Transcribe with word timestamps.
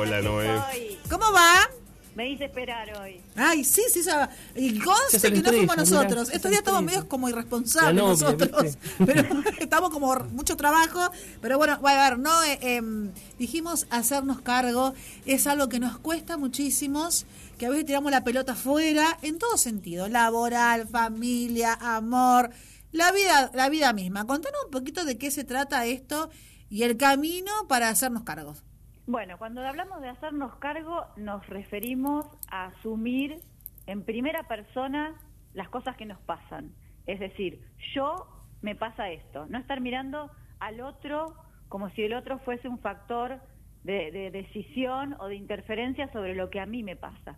Hola, 0.00 0.22
Noé. 0.22 0.98
¿Cómo 1.10 1.30
va? 1.30 1.68
Me 2.14 2.30
hice 2.30 2.46
esperar 2.46 2.90
hoy. 2.98 3.20
Ay, 3.36 3.64
sí, 3.64 3.82
sí, 3.92 4.02
ya- 4.02 4.30
y 4.56 4.78
conste 4.78 5.30
que 5.30 5.42
no 5.42 5.50
fuimos 5.52 5.76
nosotros. 5.76 6.30
Estos 6.30 6.50
días 6.50 6.60
estamos 6.60 6.82
medio 6.82 7.06
como 7.06 7.28
irresponsables 7.28 7.94
novia, 8.02 8.10
nosotros. 8.10 8.62
¿viste? 8.62 8.78
Pero 9.04 9.42
estamos 9.58 9.90
como 9.90 10.14
mucho 10.32 10.56
trabajo. 10.56 11.10
Pero 11.42 11.58
bueno, 11.58 11.78
bueno, 11.82 12.00
a 12.00 12.08
ver, 12.08 12.18
no, 12.18 12.42
eh, 12.44 12.58
em, 12.62 13.10
dijimos 13.38 13.86
hacernos 13.90 14.40
cargo. 14.40 14.94
Es 15.26 15.46
algo 15.46 15.68
que 15.68 15.78
nos 15.80 15.98
cuesta 15.98 16.38
muchísimos, 16.38 17.26
que 17.58 17.66
a 17.66 17.70
veces 17.70 17.84
tiramos 17.84 18.10
la 18.10 18.24
pelota 18.24 18.52
afuera, 18.52 19.18
en 19.20 19.38
todo 19.38 19.58
sentido, 19.58 20.08
laboral, 20.08 20.88
familia, 20.88 21.74
amor, 21.74 22.50
la 22.90 23.12
vida, 23.12 23.50
la 23.52 23.68
vida 23.68 23.92
misma. 23.92 24.26
Contanos 24.26 24.60
un 24.64 24.70
poquito 24.70 25.04
de 25.04 25.18
qué 25.18 25.30
se 25.30 25.44
trata 25.44 25.84
esto 25.84 26.30
y 26.70 26.84
el 26.84 26.96
camino 26.96 27.52
para 27.68 27.90
hacernos 27.90 28.22
cargos. 28.22 28.62
Bueno, 29.10 29.38
cuando 29.38 29.66
hablamos 29.66 30.00
de 30.00 30.08
hacernos 30.08 30.54
cargo, 30.58 31.04
nos 31.16 31.44
referimos 31.48 32.24
a 32.48 32.66
asumir 32.66 33.40
en 33.88 34.04
primera 34.04 34.44
persona 34.44 35.16
las 35.52 35.68
cosas 35.68 35.96
que 35.96 36.06
nos 36.06 36.20
pasan. 36.20 36.70
Es 37.08 37.18
decir, 37.18 37.60
yo 37.92 38.28
me 38.62 38.76
pasa 38.76 39.10
esto. 39.10 39.46
No 39.46 39.58
estar 39.58 39.80
mirando 39.80 40.30
al 40.60 40.80
otro 40.80 41.34
como 41.68 41.90
si 41.90 42.02
el 42.04 42.14
otro 42.14 42.38
fuese 42.38 42.68
un 42.68 42.78
factor 42.78 43.40
de, 43.82 44.12
de 44.12 44.30
decisión 44.30 45.16
o 45.18 45.26
de 45.26 45.34
interferencia 45.34 46.06
sobre 46.12 46.36
lo 46.36 46.48
que 46.48 46.60
a 46.60 46.66
mí 46.66 46.84
me 46.84 46.94
pasa. 46.94 47.36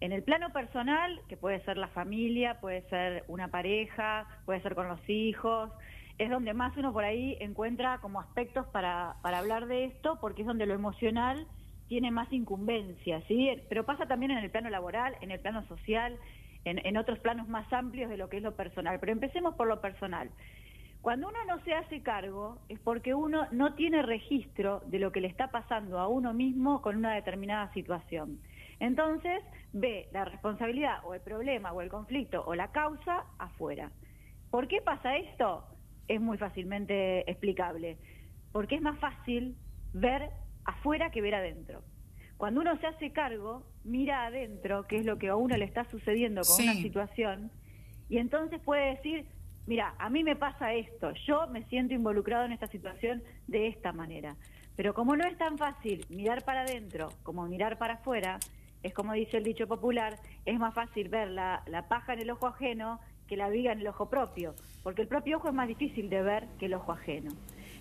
En 0.00 0.12
el 0.12 0.22
plano 0.22 0.52
personal, 0.52 1.22
que 1.30 1.38
puede 1.38 1.64
ser 1.64 1.78
la 1.78 1.88
familia, 1.88 2.60
puede 2.60 2.82
ser 2.90 3.24
una 3.26 3.48
pareja, 3.48 4.28
puede 4.44 4.60
ser 4.60 4.74
con 4.74 4.86
los 4.86 5.00
hijos, 5.08 5.70
es 6.20 6.28
donde 6.28 6.52
más 6.52 6.76
uno 6.76 6.92
por 6.92 7.02
ahí 7.02 7.38
encuentra 7.40 7.98
como 7.98 8.20
aspectos 8.20 8.66
para, 8.66 9.16
para 9.22 9.38
hablar 9.38 9.66
de 9.66 9.86
esto, 9.86 10.18
porque 10.20 10.42
es 10.42 10.46
donde 10.46 10.66
lo 10.66 10.74
emocional 10.74 11.46
tiene 11.88 12.10
más 12.10 12.30
incumbencia, 12.30 13.22
¿sí? 13.26 13.50
Pero 13.70 13.86
pasa 13.86 14.04
también 14.06 14.32
en 14.32 14.38
el 14.38 14.50
plano 14.50 14.68
laboral, 14.68 15.16
en 15.22 15.30
el 15.30 15.40
plano 15.40 15.66
social, 15.66 16.18
en, 16.66 16.84
en 16.86 16.98
otros 16.98 17.18
planos 17.20 17.48
más 17.48 17.72
amplios 17.72 18.10
de 18.10 18.18
lo 18.18 18.28
que 18.28 18.36
es 18.36 18.42
lo 18.42 18.54
personal. 18.54 19.00
Pero 19.00 19.12
empecemos 19.12 19.54
por 19.54 19.66
lo 19.66 19.80
personal. 19.80 20.30
Cuando 21.00 21.28
uno 21.28 21.38
no 21.48 21.64
se 21.64 21.72
hace 21.72 22.02
cargo 22.02 22.58
es 22.68 22.78
porque 22.80 23.14
uno 23.14 23.46
no 23.50 23.72
tiene 23.72 24.02
registro 24.02 24.82
de 24.86 24.98
lo 24.98 25.12
que 25.12 25.22
le 25.22 25.28
está 25.28 25.50
pasando 25.50 25.98
a 25.98 26.08
uno 26.08 26.34
mismo 26.34 26.82
con 26.82 26.96
una 26.96 27.14
determinada 27.14 27.72
situación. 27.72 28.38
Entonces 28.78 29.42
ve 29.72 30.08
la 30.12 30.26
responsabilidad 30.26 30.98
o 31.04 31.14
el 31.14 31.22
problema 31.22 31.72
o 31.72 31.80
el 31.80 31.88
conflicto 31.88 32.44
o 32.46 32.54
la 32.54 32.70
causa 32.72 33.24
afuera. 33.38 33.90
¿Por 34.50 34.68
qué 34.68 34.82
pasa 34.82 35.16
esto? 35.16 35.64
Es 36.10 36.20
muy 36.20 36.38
fácilmente 36.38 37.20
explicable. 37.30 37.96
Porque 38.50 38.74
es 38.74 38.82
más 38.82 38.98
fácil 38.98 39.54
ver 39.92 40.30
afuera 40.64 41.10
que 41.12 41.22
ver 41.22 41.36
adentro. 41.36 41.84
Cuando 42.36 42.60
uno 42.62 42.76
se 42.78 42.88
hace 42.88 43.12
cargo, 43.12 43.64
mira 43.84 44.26
adentro 44.26 44.88
qué 44.88 44.96
es 44.96 45.06
lo 45.06 45.18
que 45.18 45.28
a 45.28 45.36
uno 45.36 45.56
le 45.56 45.64
está 45.64 45.84
sucediendo 45.84 46.40
con 46.42 46.56
Sí. 46.56 46.64
una 46.64 46.74
situación 46.74 47.52
y 48.08 48.18
entonces 48.18 48.60
puede 48.60 48.96
decir, 48.96 49.24
mira, 49.68 49.94
a 49.98 50.10
mí 50.10 50.24
me 50.24 50.34
pasa 50.34 50.74
esto, 50.74 51.12
yo 51.28 51.46
me 51.46 51.62
siento 51.66 51.94
involucrado 51.94 52.44
en 52.44 52.50
esta 52.52 52.66
situación 52.66 53.22
de 53.46 53.68
esta 53.68 53.92
manera. 53.92 54.34
Pero 54.74 54.94
como 54.94 55.14
no 55.16 55.24
es 55.24 55.38
tan 55.38 55.58
fácil 55.58 56.04
mirar 56.08 56.44
para 56.44 56.62
adentro 56.62 57.10
como 57.22 57.46
mirar 57.46 57.78
para 57.78 57.94
afuera, 57.94 58.38
es 58.82 58.92
como 58.94 59.12
dice 59.12 59.36
el 59.36 59.44
dicho 59.44 59.68
popular, 59.68 60.16
es 60.44 60.58
más 60.58 60.74
fácil 60.74 61.08
ver 61.08 61.28
la, 61.30 61.62
la 61.66 61.86
paja 61.88 62.14
en 62.14 62.20
el 62.20 62.30
ojo 62.30 62.48
ajeno 62.48 62.98
que 63.30 63.36
la 63.36 63.48
viga 63.48 63.70
en 63.70 63.78
el 63.80 63.86
ojo 63.86 64.10
propio, 64.10 64.56
porque 64.82 65.02
el 65.02 65.08
propio 65.08 65.36
ojo 65.36 65.48
es 65.48 65.54
más 65.54 65.68
difícil 65.68 66.10
de 66.10 66.20
ver 66.20 66.48
que 66.58 66.66
el 66.66 66.74
ojo 66.74 66.90
ajeno. 66.90 67.30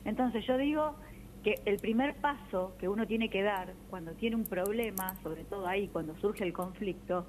Entonces 0.05 0.45
yo 0.45 0.59
digo 0.59 0.95
que 1.43 1.55
el 1.65 1.79
primer 1.79 2.13
paso 2.17 2.75
que 2.79 2.87
uno 2.87 3.07
tiene 3.07 3.31
que 3.31 3.41
dar 3.41 3.73
cuando 3.89 4.11
tiene 4.11 4.35
un 4.35 4.45
problema, 4.45 5.15
sobre 5.23 5.43
todo 5.45 5.65
ahí 5.65 5.87
cuando 5.87 6.15
surge 6.19 6.43
el 6.43 6.53
conflicto, 6.53 7.25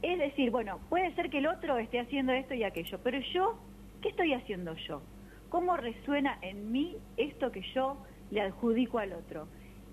es 0.00 0.18
decir, 0.18 0.50
bueno, 0.50 0.78
puede 0.88 1.14
ser 1.14 1.28
que 1.28 1.38
el 1.38 1.46
otro 1.46 1.76
esté 1.76 2.00
haciendo 2.00 2.32
esto 2.32 2.54
y 2.54 2.64
aquello, 2.64 3.00
pero 3.04 3.20
yo, 3.34 3.58
¿qué 4.00 4.08
estoy 4.08 4.32
haciendo 4.32 4.74
yo? 4.88 5.02
¿Cómo 5.50 5.76
resuena 5.76 6.38
en 6.40 6.72
mí 6.72 6.96
esto 7.18 7.52
que 7.52 7.62
yo 7.74 7.98
le 8.30 8.40
adjudico 8.40 8.98
al 8.98 9.12
otro? 9.12 9.46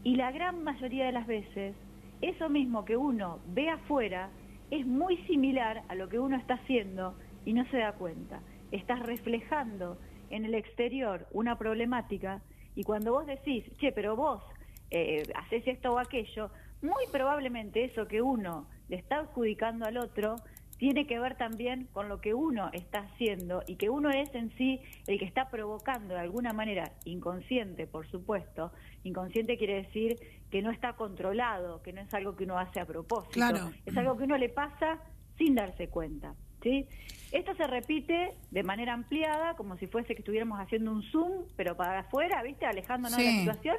Y 0.05 0.15
la 0.15 0.31
gran 0.31 0.63
mayoría 0.63 1.07
de 1.07 1.11
las 1.11 1.27
veces, 1.27 1.75
eso 2.21 2.47
mismo 2.47 2.85
que 2.85 2.95
uno 2.95 3.39
ve 3.47 3.69
afuera 3.69 4.29
es 4.71 4.87
muy 4.87 5.17
similar 5.27 5.83
a 5.89 5.95
lo 5.95 6.07
que 6.07 6.19
uno 6.19 6.37
está 6.37 6.53
haciendo 6.53 7.15
y 7.45 7.53
no 7.53 7.65
se 7.69 7.77
da 7.77 7.93
cuenta. 7.93 8.41
Estás 8.71 8.99
reflejando 8.99 9.97
en 10.29 10.45
el 10.45 10.55
exterior 10.55 11.27
una 11.31 11.57
problemática 11.57 12.41
y 12.75 12.83
cuando 12.83 13.13
vos 13.13 13.25
decís, 13.25 13.63
che, 13.77 13.91
pero 13.91 14.15
vos 14.15 14.43
eh, 14.91 15.23
haces 15.35 15.65
esto 15.67 15.91
o 15.91 15.99
aquello, 15.99 16.49
muy 16.81 17.05
probablemente 17.11 17.85
eso 17.85 18.07
que 18.07 18.21
uno 18.21 18.67
le 18.89 18.97
está 18.97 19.19
adjudicando 19.19 19.85
al 19.85 19.97
otro 19.97 20.35
tiene 20.77 21.07
que 21.07 21.17
ver 21.19 21.37
también 21.37 21.87
con 21.93 22.09
lo 22.09 22.19
que 22.19 22.33
uno 22.33 22.69
está 22.73 22.99
haciendo 22.99 23.63
y 23.65 23.77
que 23.77 23.89
uno 23.89 24.09
es 24.09 24.33
en 24.35 24.51
sí 24.57 24.81
el 25.07 25.17
que 25.19 25.25
está 25.25 25.49
provocando 25.49 26.15
de 26.15 26.19
alguna 26.19 26.51
manera, 26.51 26.91
inconsciente 27.05 27.87
por 27.87 28.05
supuesto, 28.09 28.71
inconsciente 29.03 29.57
quiere 29.57 29.83
decir 29.83 30.17
que 30.51 30.61
no 30.61 30.71
está 30.71 30.93
controlado, 30.93 31.81
que 31.81 31.93
no 31.93 32.01
es 32.01 32.13
algo 32.13 32.35
que 32.35 32.43
uno 32.43 32.59
hace 32.59 32.81
a 32.81 32.85
propósito, 32.85 33.33
Claro. 33.35 33.71
es 33.85 33.95
algo 33.95 34.17
que 34.17 34.25
uno 34.25 34.37
le 34.37 34.49
pasa 34.49 34.99
sin 35.37 35.55
darse 35.55 35.87
cuenta. 35.87 36.35
¿Sí? 36.65 36.85
Esto 37.31 37.53
se 37.55 37.67
repite 37.67 38.33
de 38.49 38.63
manera 38.63 38.93
ampliada, 38.93 39.55
como 39.55 39.77
si 39.77 39.85
fuese 39.87 40.15
que 40.15 40.21
estuviéramos 40.21 40.59
haciendo 40.59 40.91
un 40.91 41.03
zoom, 41.11 41.43
pero 41.55 41.77
para 41.77 41.99
afuera, 41.99 42.41
¿viste? 42.43 42.65
Alejándonos 42.65 43.17
de 43.17 43.23
Sí. 43.23 43.31
la 43.31 43.39
situación, 43.53 43.77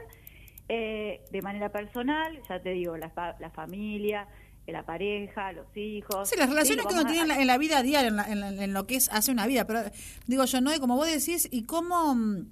eh, 0.69 1.21
de 1.33 1.43
manera 1.43 1.71
personal, 1.71 2.39
ya 2.49 2.61
te 2.61 2.71
digo, 2.71 2.97
la, 2.97 3.11
fa- 3.11 3.35
la 3.41 3.51
familia, 3.51 4.29
eh, 4.67 4.73
la 4.73 4.85
pareja, 4.85 5.53
los 5.53 5.67
hijos. 5.77 6.29
Sí, 6.29 6.37
las 6.39 6.49
relaciones 6.49 6.83
Sí, 6.85 6.89
que 6.89 6.95
uno 6.95 7.07
tiene 7.07 7.23
en 7.23 7.29
la, 7.29 7.41
en 7.41 7.47
la 7.47 7.59
vida 7.59 7.83
diaria, 7.83 8.09
en, 8.09 8.17
la- 8.17 8.31
en 8.31 8.63
en 8.63 8.73
lo 8.73 8.87
que 8.87 8.97
es 8.97 9.09
hace 9.11 9.33
una 9.33 9.47
vida. 9.47 9.67
Pero 9.67 9.81
digo 10.27 10.45
yo, 10.45 10.61
no, 10.61 10.73
y 10.75 10.79
como 10.79 10.95
vos 10.97 11.07
decís, 11.11 11.49
y 11.51 11.65
cómo 11.65 12.15
mm, 12.15 12.47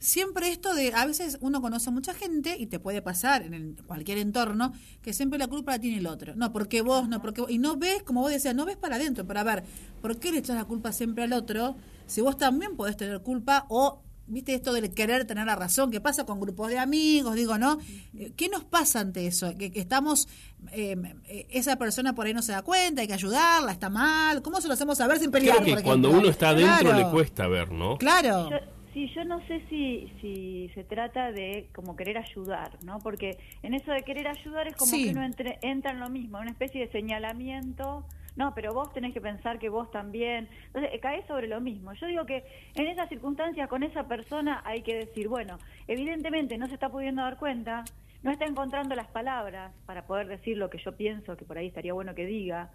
siempre 0.00 0.50
esto 0.50 0.74
de, 0.74 0.92
a 0.94 1.06
veces 1.06 1.38
uno 1.40 1.60
conoce 1.60 1.90
a 1.90 1.92
mucha 1.92 2.14
gente 2.14 2.56
y 2.58 2.66
te 2.66 2.80
puede 2.80 3.02
pasar 3.02 3.42
en 3.42 3.54
el- 3.54 3.76
cualquier 3.86 4.18
entorno, 4.18 4.72
que 5.02 5.12
siempre 5.12 5.38
la 5.38 5.46
culpa 5.46 5.72
la 5.72 5.78
tiene 5.78 5.98
el 5.98 6.06
otro. 6.08 6.34
No, 6.34 6.52
porque 6.52 6.80
vos, 6.82 7.08
no, 7.08 7.20
porque 7.22 7.42
vos. 7.42 7.50
Y 7.50 7.58
no 7.58 7.76
ves, 7.76 8.02
como 8.02 8.22
vos 8.22 8.30
decías, 8.32 8.54
no 8.56 8.64
ves 8.66 8.76
para 8.76 8.96
adentro, 8.96 9.24
para 9.26 9.44
ver, 9.44 9.62
¿por 10.02 10.18
qué 10.18 10.32
le 10.32 10.38
echas 10.38 10.56
la 10.56 10.64
culpa 10.64 10.90
siempre 10.92 11.22
al 11.24 11.32
otro? 11.34 11.76
Si 12.06 12.20
vos 12.22 12.36
también 12.36 12.76
podés 12.76 12.96
tener 12.96 13.20
culpa 13.20 13.66
o... 13.68 14.02
¿Viste 14.32 14.54
esto 14.54 14.72
del 14.72 14.94
querer 14.94 15.24
tener 15.24 15.44
la 15.46 15.56
razón? 15.56 15.90
¿Qué 15.90 16.00
pasa 16.00 16.24
con 16.24 16.38
grupos 16.38 16.68
de 16.68 16.78
amigos? 16.78 17.34
Digo, 17.34 17.58
¿no? 17.58 17.78
Eh, 18.16 18.32
¿Qué 18.36 18.48
nos 18.48 18.62
pasa 18.62 19.00
ante 19.00 19.26
eso? 19.26 19.52
Que, 19.58 19.72
que 19.72 19.80
estamos, 19.80 20.28
eh, 20.70 20.94
eh, 21.26 21.48
esa 21.50 21.74
persona 21.74 22.14
por 22.14 22.26
ahí 22.28 22.32
no 22.32 22.40
se 22.40 22.52
da 22.52 22.62
cuenta, 22.62 23.00
hay 23.02 23.08
que 23.08 23.14
ayudarla, 23.14 23.72
está 23.72 23.90
mal. 23.90 24.40
¿Cómo 24.40 24.60
se 24.60 24.68
lo 24.68 24.74
hacemos 24.74 24.98
saber 24.98 25.18
sin 25.18 25.32
pelear? 25.32 25.56
Creo 25.56 25.66
que 25.66 25.74
por 25.74 25.82
cuando 25.82 26.10
uno 26.12 26.28
está 26.28 26.50
adentro 26.50 26.90
Claro, 26.90 26.96
le 27.06 27.10
cuesta 27.10 27.48
ver, 27.48 27.72
¿no? 27.72 27.98
Claro. 27.98 28.50
Yo, 28.50 28.56
sí, 28.92 29.08
yo 29.14 29.24
no 29.24 29.40
sé 29.46 29.60
si, 29.68 30.12
si 30.20 30.70
se 30.74 30.84
trata 30.84 31.32
de 31.32 31.68
como 31.74 31.96
querer 31.96 32.18
ayudar, 32.18 32.70
¿no? 32.84 32.98
Porque 32.98 33.38
en 33.62 33.74
eso 33.74 33.92
de 33.92 34.02
querer 34.02 34.28
ayudar 34.28 34.68
es 34.68 34.76
como 34.76 34.90
Sí. 34.92 35.04
que 35.04 35.10
uno 35.10 35.22
entre- 35.24 35.58
entra 35.62 35.92
en 35.92 36.00
lo 36.00 36.08
mismo, 36.08 36.38
en 36.38 36.42
una 36.42 36.50
especie 36.52 36.86
de 36.86 36.92
señalamiento. 36.92 38.04
No, 38.36 38.54
pero 38.54 38.72
vos 38.72 38.92
tenés 38.92 39.12
que 39.12 39.20
pensar 39.20 39.58
que 39.58 39.68
vos 39.68 39.90
también. 39.90 40.48
Entonces, 40.68 40.92
eh, 40.94 41.00
caes 41.00 41.26
sobre 41.26 41.48
lo 41.48 41.60
mismo. 41.60 41.92
Yo 41.94 42.06
digo 42.06 42.24
que 42.26 42.44
en 42.74 42.86
esas 42.86 43.08
circunstancias, 43.08 43.68
con 43.68 43.82
esa 43.82 44.06
persona, 44.06 44.62
hay 44.64 44.82
que 44.82 44.96
decir, 44.96 45.28
bueno, 45.28 45.58
evidentemente 45.88 46.56
no 46.56 46.66
se 46.68 46.74
está 46.74 46.88
pudiendo 46.88 47.22
dar 47.22 47.38
cuenta, 47.38 47.84
no 48.22 48.30
está 48.30 48.44
encontrando 48.46 48.94
las 48.94 49.08
palabras 49.08 49.72
para 49.84 50.06
poder 50.06 50.28
decir 50.28 50.56
lo 50.56 50.70
que 50.70 50.78
yo 50.78 50.96
pienso, 50.96 51.36
que 51.36 51.44
por 51.44 51.58
ahí 51.58 51.66
estaría 51.66 51.92
bueno 51.92 52.14
que 52.14 52.24
diga. 52.26 52.70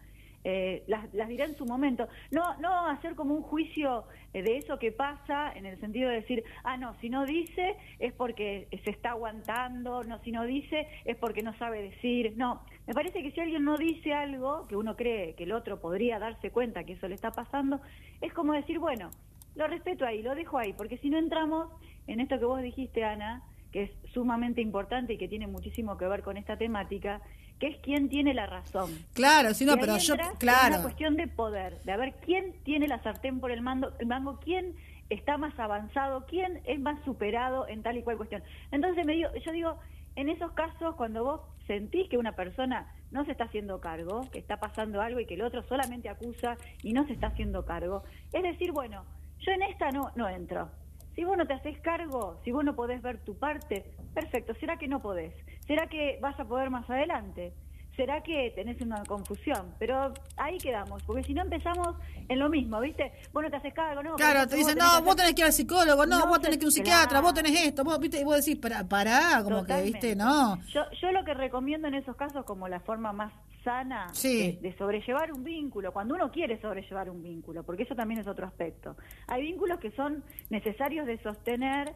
Eh, 0.48 0.84
las, 0.86 1.12
las 1.14 1.28
dirá 1.28 1.46
en 1.46 1.58
su 1.58 1.66
momento. 1.66 2.08
No, 2.30 2.56
no 2.60 2.88
hacer 2.88 3.16
como 3.16 3.34
un 3.34 3.42
juicio 3.42 4.06
eh, 4.32 4.44
de 4.44 4.58
eso 4.58 4.78
que 4.78 4.92
pasa 4.92 5.52
en 5.56 5.66
el 5.66 5.80
sentido 5.80 6.08
de 6.08 6.18
decir, 6.18 6.44
ah, 6.64 6.78
no, 6.78 6.96
si 7.02 7.10
no 7.10 7.26
dice 7.26 7.76
es 7.98 8.14
porque 8.14 8.68
se 8.84 8.92
está 8.92 9.10
aguantando, 9.10 10.04
no, 10.04 10.20
si 10.20 10.32
no 10.32 10.44
dice 10.44 10.88
es 11.04 11.18
porque 11.18 11.42
no 11.42 11.58
sabe 11.58 11.82
decir. 11.82 12.34
No, 12.38 12.62
me 12.86 12.94
parece 12.94 13.24
que 13.24 13.32
si 13.32 13.40
alguien 13.40 13.64
no 13.64 13.76
dice 13.76 14.14
algo 14.14 14.68
que 14.68 14.76
uno 14.76 14.96
cree 14.96 15.34
que 15.34 15.46
el 15.46 15.52
otro 15.52 15.82
podría 15.82 16.20
darse 16.20 16.52
cuenta 16.52 16.84
que 16.84 16.94
eso 16.94 17.08
le 17.08 17.16
está 17.16 17.32
pasando, 17.32 17.82
es 18.22 18.32
como 18.32 18.54
decir, 18.54 18.78
bueno, 18.78 19.10
lo 19.56 19.66
respeto 19.66 20.06
ahí, 20.06 20.22
lo 20.22 20.36
dejo 20.36 20.60
ahí, 20.60 20.74
porque 20.74 21.00
si 21.00 21.10
no 21.10 21.18
entramos 21.18 21.70
en 22.06 22.20
esto 22.20 22.38
que 22.38 22.46
vos 22.46 22.62
dijiste, 22.62 23.04
Ana, 23.04 23.42
que 23.72 23.84
es 23.84 23.92
sumamente 24.14 24.62
importante 24.62 25.14
y 25.14 25.18
que 25.18 25.28
tiene 25.28 25.48
muchísimo 25.48 25.98
que 25.98 26.06
ver 26.06 26.22
con 26.22 26.38
esta 26.38 26.56
temática, 26.56 27.20
que 27.60 27.68
es 27.68 27.78
quién 27.78 28.10
tiene 28.10 28.34
la 28.34 28.46
razón. 28.46 28.92
Claro, 29.14 29.54
sí, 29.54 29.66
no, 29.66 29.78
pero 29.78 29.98
yo, 29.98 30.16
claro. 30.38 30.76
una 30.76 30.84
cuestión 30.84 31.16
de 31.16 31.28
poder, 31.28 31.82
de 31.84 31.92
a 31.92 31.98
ver 31.98 32.14
quién 32.26 32.54
tiene 32.64 32.88
la 32.88 33.02
sartén 33.02 33.40
por 33.40 33.52
el, 33.52 33.62
mando, 33.62 33.94
el 34.00 34.08
mango, 34.08 34.40
quién 34.44 34.76
está 35.10 35.38
más 35.38 35.58
avanzado, 35.60 36.26
quién 36.28 36.62
es 36.66 36.80
más 36.80 37.04
superado 37.06 37.68
en 37.68 37.84
tal 37.84 37.98
y 37.98 38.04
cual 38.04 38.18
cuestión. 38.18 38.44
Entonces 38.72 39.06
me 39.06 39.14
digo, 39.14 39.30
yo 39.46 39.52
digo, 39.52 39.80
en 40.16 40.30
esos 40.30 40.52
casos, 40.54 40.96
cuando 40.96 41.24
vos 41.24 41.42
sentís 41.68 42.10
que 42.10 42.18
una 42.18 42.34
persona 42.34 42.92
no 43.12 43.26
se 43.26 43.32
está 43.32 43.46
haciendo 43.46 43.80
cargo, 43.80 44.30
que 44.32 44.40
está 44.40 44.58
pasando 44.58 45.02
algo 45.02 45.20
y 45.20 45.26
que 45.26 45.36
el 45.36 45.42
otro 45.42 45.64
solamente 45.68 46.10
acusa 46.10 46.58
y 46.84 46.94
no 46.94 47.06
se 47.06 47.14
está 47.14 47.28
haciendo 47.28 47.66
cargo, 47.66 48.04
es 48.34 48.44
decir, 48.44 48.72
bueno, 48.72 49.06
yo 49.40 49.52
en 49.52 49.64
esta 49.64 49.92
no, 49.92 50.12
no 50.16 50.28
entro. 50.28 50.70
Si 51.16 51.24
vos 51.24 51.38
no 51.38 51.46
te 51.46 51.54
haces 51.54 51.80
cargo, 51.80 52.42
si 52.44 52.52
vos 52.52 52.66
no 52.66 52.76
podés 52.76 53.02
ver 53.02 53.20
tu 53.24 53.38
parte, 53.38 53.86
perfecto, 54.14 54.54
será 54.56 54.78
que 54.78 54.88
no 54.88 55.02
podés. 55.02 55.34
¿Será 55.68 55.88
que 55.88 56.20
vas 56.22 56.40
a 56.40 56.46
poder 56.46 56.70
más 56.70 56.90
adelante? 56.90 57.54
¿Será 57.96 58.22
que 58.22 58.52
tenés 58.54 58.80
una 58.82 59.02
confusión? 59.06 59.74
Pero 59.80 60.14
ahí 60.36 60.58
quedamos, 60.58 61.02
porque 61.04 61.24
si 61.24 61.34
no 61.34 61.44
empezamos 61.44 61.96
en 62.28 62.40
lo 62.40 62.50
mismo, 62.50 62.82
¿viste? 62.82 63.14
Vos 63.32 63.44
no 63.44 63.50
te 63.50 63.56
haces 63.56 63.74
cargo, 63.74 64.04
¿no? 64.04 64.16
Claro, 64.16 64.46
te 64.48 64.58
dicen, 64.58 64.78
no, 64.78 65.02
vos 65.02 65.16
tenés 65.16 65.34
que 65.34 65.42
ir 65.42 65.46
al 65.46 65.54
psicólogo, 65.54 66.06
no, 66.06 66.28
vos 66.28 66.42
tenés 66.42 66.58
que 66.58 66.64
ir 66.64 66.66
a 66.66 66.68
un 66.68 66.72
psiquiatra, 66.74 67.22
vos 67.22 67.34
tenés 67.34 67.66
esto, 67.66 67.86
vos, 67.86 67.98
¿viste? 68.00 68.20
Y 68.20 68.26
vos 68.26 68.44
decís, 68.44 68.58
pará, 68.62 68.84
pará 68.84 69.42
como 69.44 69.64
que, 69.64 69.82
¿viste? 69.82 70.16
No. 70.16 70.62
Yo, 70.66 70.82
yo 71.02 71.12
lo 71.12 71.24
que 71.24 71.34
recomiendo 71.34 71.88
en 71.88 71.96
esos 71.96 72.18
casos 72.18 72.44
como 72.44 72.68
la 72.68 72.82
forma 72.82 73.14
más 73.14 73.32
sana 73.66 74.08
de, 74.22 74.76
sobrellevar 74.78 75.34
un 75.34 75.44
vínculo, 75.44 75.92
cuando 75.92 76.14
uno 76.14 76.32
quiere 76.32 76.62
sobrellevar 76.62 77.10
un 77.10 77.22
vínculo, 77.22 77.64
porque 77.64 77.84
eso 77.84 77.96
también 77.96 78.22
es 78.22 78.28
otro 78.28 78.46
aspecto. 78.46 78.96
Hay 79.28 79.42
vínculos 79.42 79.80
que 79.80 79.92
son 79.92 80.24
necesarios 80.50 81.06
de 81.08 81.18
sostener 81.24 81.92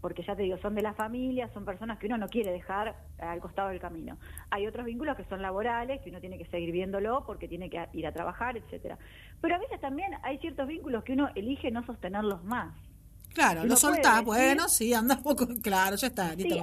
porque 0.00 0.22
ya 0.22 0.34
te 0.34 0.42
digo, 0.42 0.56
son 0.58 0.74
de 0.74 0.82
la 0.82 0.94
familia, 0.94 1.50
son 1.52 1.64
personas 1.64 1.98
que 1.98 2.06
uno 2.06 2.18
no 2.18 2.28
quiere 2.28 2.52
dejar 2.52 2.96
al 3.18 3.40
costado 3.40 3.68
del 3.68 3.80
camino. 3.80 4.16
Hay 4.50 4.66
otros 4.66 4.86
vínculos 4.86 5.16
que 5.16 5.24
son 5.24 5.42
laborales, 5.42 6.00
que 6.02 6.10
uno 6.10 6.20
tiene 6.20 6.38
que 6.38 6.46
seguir 6.46 6.72
viéndolo 6.72 7.24
porque 7.26 7.48
tiene 7.48 7.68
que 7.68 7.86
ir 7.92 8.06
a 8.06 8.12
trabajar, 8.12 8.56
etcétera. 8.56 8.98
Pero 9.40 9.54
a 9.54 9.58
veces 9.58 9.80
también 9.80 10.12
hay 10.22 10.38
ciertos 10.38 10.66
vínculos 10.66 11.04
que 11.04 11.12
uno 11.12 11.28
elige 11.34 11.70
no 11.70 11.84
sostenerlos 11.84 12.42
más. 12.44 12.74
Claro, 13.34 13.64
lo 13.64 13.76
soltás, 13.76 14.24
bueno, 14.24 14.68
sí, 14.68 14.92
anda 14.92 15.16
poco, 15.16 15.46
claro, 15.62 15.96
ya 15.96 16.08
está. 16.08 16.34
Sí, 16.34 16.60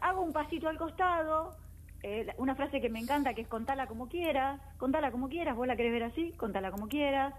hago 0.00 0.20
un 0.20 0.32
pasito 0.32 0.68
al 0.68 0.76
costado, 0.76 1.56
eh, 2.02 2.26
una 2.36 2.54
frase 2.54 2.80
que 2.80 2.90
me 2.90 2.98
encanta 2.98 3.32
que 3.32 3.42
es 3.42 3.48
contala 3.48 3.86
como 3.86 4.08
quieras, 4.08 4.60
contala 4.76 5.10
como 5.10 5.28
quieras, 5.28 5.56
vos 5.56 5.66
la 5.66 5.76
querés 5.76 5.92
ver 5.92 6.02
así, 6.02 6.32
contala 6.32 6.70
como 6.70 6.88
quieras. 6.88 7.32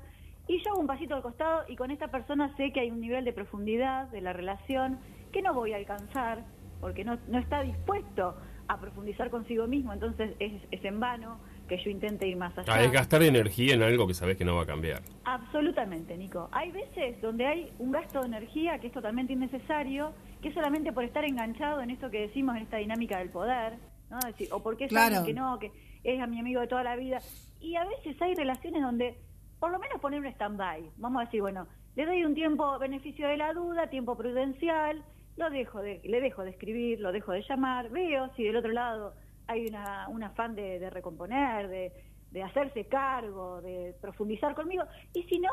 Y 0.48 0.62
yo 0.64 0.72
hago 0.72 0.80
un 0.80 0.88
pasito 0.88 1.16
al 1.16 1.22
costado 1.22 1.64
y 1.68 1.76
con 1.76 1.92
esta 1.92 2.10
persona 2.10 2.54
sé 2.58 2.72
que 2.74 2.82
hay 2.82 2.92
un 2.92 3.00
nivel 3.00 3.24
de 3.24 3.32
profundidad 3.32 4.08
de 4.08 4.22
la 4.22 4.34
relación 4.34 5.00
que 5.34 5.42
no 5.42 5.54
voy 5.54 5.74
a 5.74 5.78
alcanzar 5.78 6.46
porque 6.80 7.04
no, 7.04 7.18
no 7.28 7.40
está 7.40 7.62
dispuesto 7.62 8.38
a 8.68 8.80
profundizar 8.80 9.30
consigo 9.30 9.68
mismo, 9.68 9.92
entonces 9.92 10.36
es, 10.40 10.62
es 10.72 10.86
en 10.86 11.00
vano 11.00 11.40
que 11.68 11.78
yo 11.84 11.90
intente 11.90 12.28
ir 12.28 12.38
más 12.38 12.58
allá. 12.58 12.74
Ah, 12.74 12.84
es 12.84 12.92
gastar 12.92 13.24
energía 13.24 13.74
en 13.74 13.84
algo 13.84 14.08
que 14.08 14.14
sabes 14.14 14.38
que 14.38 14.46
no 14.46 14.56
va 14.56 14.64
a 14.64 14.66
cambiar. 14.66 15.02
Absolutamente, 15.26 16.18
Nico. 16.18 16.50
Hay 16.52 16.72
veces 16.72 17.22
donde 17.22 17.46
hay 17.46 17.72
un 17.80 17.92
gasto 17.92 18.22
de 18.22 18.28
energía 18.28 18.80
que 18.80 18.88
es 18.88 18.94
totalmente 18.94 19.34
innecesario, 19.34 20.14
que 20.42 20.50
es 20.50 20.54
solamente 20.54 20.92
por 20.92 21.04
estar 21.04 21.24
enganchado 21.26 21.82
en 21.82 21.90
esto 21.90 22.10
que 22.10 22.22
decimos, 22.22 22.56
en 22.56 22.64
esta 22.64 22.78
dinámica 22.78 23.18
del 23.20 23.30
poder, 23.30 23.78
¿no? 24.10 24.20
Decir, 24.26 24.50
o 24.52 24.62
porque 24.62 24.86
es 24.86 24.96
alguien 24.96 25.26
que 25.26 25.34
no, 25.34 25.58
que 25.60 25.72
es 26.04 26.22
a 26.22 26.28
mi 26.28 26.40
amigo 26.40 26.62
de 26.62 26.68
toda 26.68 26.84
la 26.84 26.96
vida. 26.96 27.20
Y 27.60 27.76
a 27.76 27.86
veces 27.86 28.22
hay 28.22 28.36
relaciones 28.36 28.82
donde, 28.82 29.18
por 29.60 29.72
lo 29.72 29.80
menos 29.80 30.00
poner 30.02 30.20
un 30.20 30.28
stand-by. 30.28 30.92
Vamos 30.98 31.22
a 31.22 31.26
decir, 31.26 31.42
bueno, 31.42 31.68
le 31.96 32.06
doy 32.06 32.26
un 32.26 32.36
tiempo 32.36 32.78
beneficio 32.80 33.28
de 33.28 33.38
la 33.38 33.54
duda, 33.54 33.88
tiempo 33.88 34.18
prudencial, 34.18 35.04
lo 35.36 35.50
dejo 35.50 35.82
de, 35.82 36.02
le 36.04 36.22
dejo 36.22 36.44
de 36.44 36.52
escribir, 36.52 37.00
lo 37.00 37.12
dejo 37.12 37.32
de 37.32 37.44
llamar, 37.48 37.90
veo 37.90 38.30
si 38.36 38.44
del 38.44 38.58
otro 38.58 38.72
lado 38.72 39.16
hay 39.48 39.68
una, 39.68 40.08
un 40.10 40.24
afán 40.24 40.56
de, 40.56 40.90
recomponer, 40.90 41.68
de, 41.68 41.92
de, 42.32 42.44
hacerse 42.44 42.86
cargo, 42.86 43.62
de 43.62 43.96
profundizar 44.02 44.56
conmigo, 44.56 44.84
y 45.14 45.24
si 45.24 45.40
no, 45.40 45.50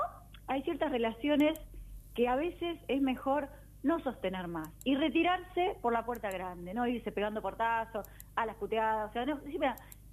hay 0.47 0.63
ciertas 0.63 0.91
relaciones 0.91 1.59
que 2.15 2.29
a 2.29 2.37
veces 2.37 2.79
es 2.89 3.01
mejor 3.01 3.49
no 3.83 3.99
sostener 4.01 4.47
más 4.49 4.69
y 4.85 4.95
retirarse 4.95 5.77
por 5.81 5.93
la 5.93 6.05
puerta 6.05 6.31
grande, 6.31 6.75
no 6.75 6.87
irse 6.87 7.13
pegando 7.13 7.41
portazos 7.41 8.07
a 8.37 8.47
las 8.47 8.57
puteadas, 8.57 9.11
o 9.11 9.13
sea, 9.13 9.25
no, 9.25 9.41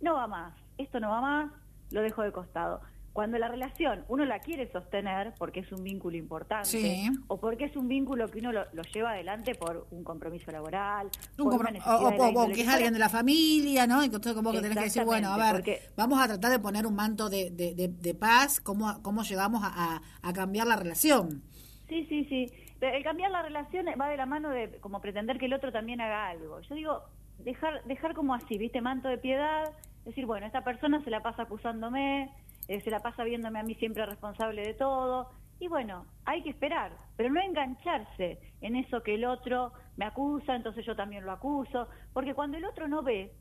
no 0.02 0.14
va 0.14 0.28
más, 0.28 0.54
esto 0.78 1.00
no 1.00 1.10
va 1.10 1.22
más, 1.22 1.52
lo 1.92 2.02
dejo 2.02 2.24
de 2.24 2.32
costado. 2.32 2.82
Cuando 3.18 3.40
la 3.40 3.48
relación 3.48 4.06
uno 4.10 4.26
la 4.26 4.38
quiere 4.38 4.72
sostener 4.72 5.34
porque 5.40 5.62
es 5.62 5.72
un 5.72 5.84
vínculo 5.84 6.16
importante 6.16 7.10
o 7.26 7.40
porque 7.40 7.66
es 7.66 7.76
un 7.76 7.88
vínculo 7.88 8.28
que 8.28 8.38
uno 8.38 8.52
lo, 8.52 8.64
lleva 8.94 9.14
adelante 9.14 9.56
por 9.56 9.88
un 9.90 10.04
compromiso 10.04 10.52
laboral, 10.52 11.10
o, 11.40 12.48
que 12.54 12.62
es 12.62 12.68
alguien 12.68 12.94
de 12.94 13.00
la 13.00 13.10
familia, 13.10 13.88
¿no? 13.88 14.04
Entonces 14.04 14.36
como 14.36 14.52
que 14.52 14.62
tenés 14.62 14.78
que 14.78 14.84
decir, 14.84 15.04
bueno, 15.04 15.34
a 15.34 15.52
ver, 15.52 15.64
vamos 15.96 16.22
a 16.22 16.28
tratar 16.28 16.52
de 16.52 16.60
poner 16.60 16.86
un 16.86 16.94
manto 16.94 17.28
de, 17.28 17.50
de, 17.50 18.14
paz, 18.14 18.60
¿cómo, 18.60 19.02
cómo 19.02 19.24
llegamos 19.24 19.64
a, 19.64 20.00
cambiar 20.36 20.68
la 20.68 20.76
relación? 20.76 21.42
Sí, 21.90 22.06
sí, 22.10 22.24
sí. 22.26 22.46
El 22.82 23.04
cambiar 23.04 23.32
la 23.32 23.42
relación 23.42 23.88
va 24.00 24.10
de 24.10 24.18
la 24.18 24.28
mano 24.28 24.52
de 24.52 24.78
como 24.80 25.02
pretender 25.02 25.40
que 25.40 25.48
el 25.48 25.56
otro 25.56 25.72
también 25.72 26.02
haga 26.02 26.28
algo. 26.28 26.62
Yo 26.62 26.76
digo, 26.76 27.02
dejar, 27.40 27.84
dejar 27.86 28.14
como 28.14 28.36
así, 28.36 28.60
¿viste? 28.60 28.80
Manto 28.80 29.08
de 29.08 29.18
piedad, 29.18 29.74
decir, 30.06 30.28
bueno, 30.28 30.46
esta 30.46 30.64
persona 30.64 31.04
se 31.04 31.10
la 31.10 31.24
pasa 31.24 31.42
acusándome, 31.42 32.30
eh, 32.68 32.82
se 32.82 32.90
la 32.90 33.00
pasa 33.00 33.24
viéndome 33.24 33.60
a 33.60 33.64
mí 33.64 33.76
siempre 33.76 34.06
responsable 34.06 34.62
de 34.62 34.74
todo. 34.74 35.30
Y 35.60 35.68
bueno, 35.68 36.06
hay 36.26 36.44
que 36.44 36.52
esperar, 36.52 36.92
pero 37.16 37.30
no 37.30 37.42
engancharse 37.42 38.40
en 38.62 38.76
eso 38.76 39.02
que 39.02 39.16
el 39.16 39.26
otro 39.26 39.74
me 39.96 40.06
acusa, 40.06 40.56
entonces 40.56 40.86
yo 40.86 40.96
también 40.96 41.26
lo 41.26 41.32
acuso, 41.32 41.88
porque 42.14 42.36
cuando 42.36 42.58
el 42.58 42.66
otro 42.66 42.88
no 42.88 43.02
ve, 43.02 43.32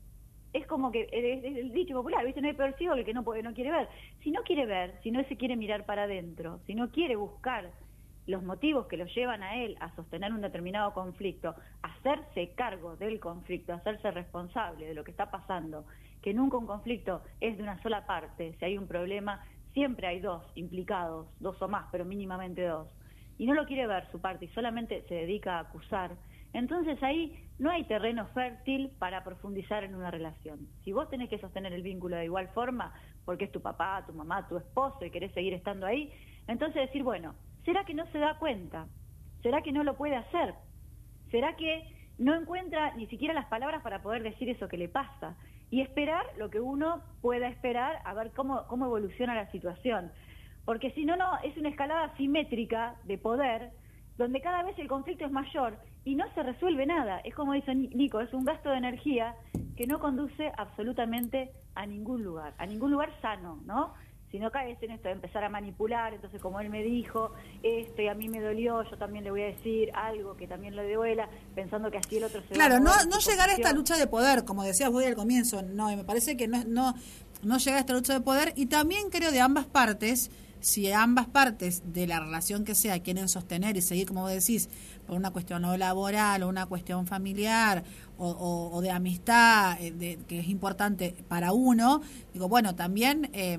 es 0.53 0.65
como 0.65 0.91
que 0.91 1.07
es 1.11 1.43
el 1.43 1.71
dicho 1.71 1.93
popular, 1.93 2.25
¿viste? 2.25 2.41
No 2.41 2.47
hay 2.47 2.53
peor 2.53 2.73
el 2.79 3.05
que 3.05 3.13
no, 3.13 3.23
puede, 3.23 3.43
no 3.43 3.53
quiere 3.53 3.71
ver. 3.71 3.87
Si 4.23 4.31
no 4.31 4.41
quiere 4.43 4.65
ver, 4.65 4.99
si 5.03 5.11
no 5.11 5.23
se 5.25 5.37
quiere 5.37 5.55
mirar 5.55 5.85
para 5.85 6.03
adentro, 6.03 6.59
si 6.65 6.73
no 6.73 6.89
quiere 6.89 7.15
buscar 7.15 7.69
los 8.25 8.43
motivos 8.43 8.87
que 8.87 8.97
lo 8.97 9.05
llevan 9.05 9.43
a 9.43 9.55
él 9.63 9.77
a 9.79 9.93
sostener 9.95 10.33
un 10.33 10.41
determinado 10.41 10.93
conflicto, 10.93 11.55
hacerse 11.81 12.53
cargo 12.55 12.95
del 12.97 13.19
conflicto, 13.19 13.73
hacerse 13.73 14.11
responsable 14.11 14.87
de 14.87 14.93
lo 14.93 15.03
que 15.03 15.11
está 15.11 15.31
pasando 15.31 15.85
que 16.21 16.33
nunca 16.33 16.57
un 16.57 16.67
conflicto 16.67 17.21
es 17.39 17.57
de 17.57 17.63
una 17.63 17.81
sola 17.81 18.05
parte, 18.05 18.55
si 18.59 18.65
hay 18.65 18.77
un 18.77 18.87
problema, 18.87 19.43
siempre 19.73 20.07
hay 20.07 20.19
dos 20.19 20.43
implicados, 20.55 21.27
dos 21.39 21.61
o 21.61 21.67
más, 21.67 21.87
pero 21.91 22.05
mínimamente 22.05 22.63
dos, 22.65 22.87
y 23.37 23.45
no 23.45 23.53
lo 23.53 23.65
quiere 23.65 23.87
ver 23.87 24.09
su 24.11 24.19
parte 24.19 24.45
y 24.45 24.49
solamente 24.49 25.03
se 25.07 25.15
dedica 25.15 25.57
a 25.57 25.61
acusar, 25.61 26.17
entonces 26.53 27.01
ahí 27.03 27.47
no 27.59 27.69
hay 27.69 27.83
terreno 27.85 28.27
fértil 28.27 28.91
para 28.99 29.23
profundizar 29.23 29.83
en 29.83 29.95
una 29.95 30.11
relación. 30.11 30.67
Si 30.83 30.91
vos 30.91 31.09
tenés 31.09 31.29
que 31.29 31.39
sostener 31.39 31.73
el 31.73 31.81
vínculo 31.81 32.15
de 32.15 32.25
igual 32.25 32.47
forma, 32.49 32.93
porque 33.25 33.45
es 33.45 33.51
tu 33.51 33.61
papá, 33.61 34.03
tu 34.05 34.13
mamá, 34.13 34.47
tu 34.47 34.57
esposo 34.57 35.03
y 35.05 35.11
querés 35.11 35.33
seguir 35.33 35.53
estando 35.53 35.85
ahí, 35.85 36.11
entonces 36.47 36.87
decir, 36.87 37.03
bueno, 37.03 37.35
¿será 37.65 37.83
que 37.83 37.93
no 37.93 38.05
se 38.11 38.19
da 38.19 38.37
cuenta? 38.37 38.87
¿Será 39.41 39.61
que 39.61 39.71
no 39.71 39.83
lo 39.83 39.97
puede 39.97 40.15
hacer? 40.15 40.55
¿Será 41.29 41.55
que 41.55 41.83
no 42.17 42.35
encuentra 42.35 42.95
ni 42.95 43.05
siquiera 43.07 43.33
las 43.33 43.47
palabras 43.47 43.81
para 43.83 44.01
poder 44.01 44.23
decir 44.23 44.49
eso 44.49 44.67
que 44.67 44.77
le 44.77 44.89
pasa? 44.89 45.37
Y 45.69 45.81
esperar 45.81 46.25
lo 46.37 46.49
que 46.49 46.59
uno 46.59 47.01
pueda 47.21 47.47
esperar 47.47 48.01
a 48.05 48.13
ver 48.13 48.31
cómo, 48.31 48.65
cómo 48.67 48.85
evoluciona 48.85 49.35
la 49.35 49.51
situación. 49.51 50.11
Porque 50.65 50.91
si 50.91 51.05
no, 51.05 51.15
no, 51.15 51.37
es 51.43 51.55
una 51.57 51.69
escalada 51.69 52.15
simétrica 52.17 52.95
de 53.05 53.17
poder 53.17 53.71
donde 54.17 54.41
cada 54.41 54.63
vez 54.63 54.77
el 54.79 54.87
conflicto 54.87 55.25
es 55.25 55.31
mayor 55.31 55.77
y 56.03 56.15
no 56.15 56.25
se 56.33 56.43
resuelve 56.43 56.85
nada. 56.85 57.19
Es 57.19 57.35
como 57.35 57.53
dice 57.53 57.73
Nico, 57.75 58.19
es 58.19 58.33
un 58.33 58.45
gasto 58.45 58.69
de 58.69 58.77
energía 58.77 59.35
que 59.75 59.87
no 59.87 59.99
conduce 59.99 60.51
absolutamente 60.57 61.51
a 61.75 61.85
ningún 61.85 62.23
lugar, 62.23 62.53
a 62.57 62.65
ningún 62.65 62.91
lugar 62.91 63.11
sano, 63.21 63.59
¿no? 63.65 63.93
Si 64.31 64.39
no 64.39 64.51
caes 64.51 64.77
en 64.81 64.91
esto 64.91 65.07
de 65.07 65.13
empezar 65.13 65.43
a 65.43 65.49
manipular, 65.49 66.13
entonces 66.13 66.41
como 66.41 66.59
él 66.59 66.69
me 66.69 66.83
dijo 66.83 67.31
esto 67.63 68.01
y 68.01 68.07
a 68.07 68.13
mí 68.13 68.27
me 68.27 68.41
dolió, 68.41 68.83
yo 68.83 68.97
también 68.97 69.23
le 69.23 69.31
voy 69.31 69.43
a 69.43 69.45
decir 69.45 69.89
algo 69.93 70.35
que 70.35 70.47
también 70.47 70.75
le 70.75 70.93
duela, 70.93 71.29
pensando 71.55 71.89
que 71.89 71.97
así 71.97 72.17
el 72.17 72.25
otro 72.25 72.41
se 72.41 72.53
Claro, 72.53 72.79
no, 72.79 72.91
no 73.09 73.19
llegar 73.19 73.49
a 73.49 73.53
esta 73.53 73.71
lucha 73.71 73.95
de 73.95 74.07
poder, 74.07 74.43
como 74.43 74.63
decías 74.63 74.91
vos 74.91 75.05
al 75.05 75.15
comienzo, 75.15 75.61
no, 75.61 75.91
y 75.91 75.95
me 75.95 76.03
parece 76.03 76.35
que 76.35 76.47
no, 76.47 76.63
no, 76.65 76.93
no 77.41 77.57
llegar 77.57 77.77
a 77.77 77.79
esta 77.79 77.93
lucha 77.93 78.13
de 78.13 78.19
poder, 78.19 78.51
y 78.57 78.65
también 78.65 79.09
creo 79.09 79.31
de 79.31 79.39
ambas 79.39 79.65
partes, 79.65 80.29
si 80.59 80.91
ambas 80.91 81.27
partes 81.27 81.93
de 81.93 82.07
la 82.07 82.19
relación 82.19 82.65
que 82.65 82.75
sea 82.75 82.99
quieren 82.99 83.29
sostener 83.29 83.77
y 83.77 83.81
seguir, 83.81 84.07
como 84.07 84.21
vos 84.21 84.31
decís, 84.31 84.67
por 85.05 85.15
una 85.15 85.31
cuestión 85.31 85.61
no 85.61 85.77
laboral 85.77 86.43
o 86.43 86.49
una 86.49 86.65
cuestión 86.65 87.07
familiar 87.07 87.83
o, 88.17 88.81
de 88.81 88.91
amistad, 88.91 89.77
eh, 89.79 90.17
que 90.27 90.39
es 90.39 90.47
importante 90.49 91.15
para 91.29 91.53
uno, 91.53 92.01
digo, 92.33 92.49
bueno, 92.49 92.75
también... 92.75 93.29
Eh, 93.31 93.57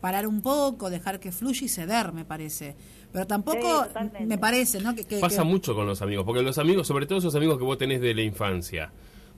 parar 0.00 0.26
un 0.26 0.42
poco, 0.42 0.90
dejar 0.90 1.20
que 1.20 1.32
fluya 1.32 1.64
y 1.64 1.68
ceder, 1.68 2.12
me 2.12 2.24
parece. 2.24 2.76
Pero 3.12 3.26
tampoco 3.26 3.86
me 4.20 4.38
parece, 4.38 4.80
¿no? 4.80 4.94
Que, 4.94 5.04
Pasa 5.18 5.44
mucho 5.44 5.74
con 5.74 5.86
los 5.86 6.02
amigos, 6.02 6.24
porque 6.24 6.42
los 6.42 6.58
amigos, 6.58 6.86
sobre 6.86 7.06
todo 7.06 7.18
esos 7.18 7.34
amigos 7.34 7.58
que 7.58 7.64
vos 7.64 7.78
tenés 7.78 8.00
de 8.00 8.14
la 8.14 8.22
infancia, 8.22 8.92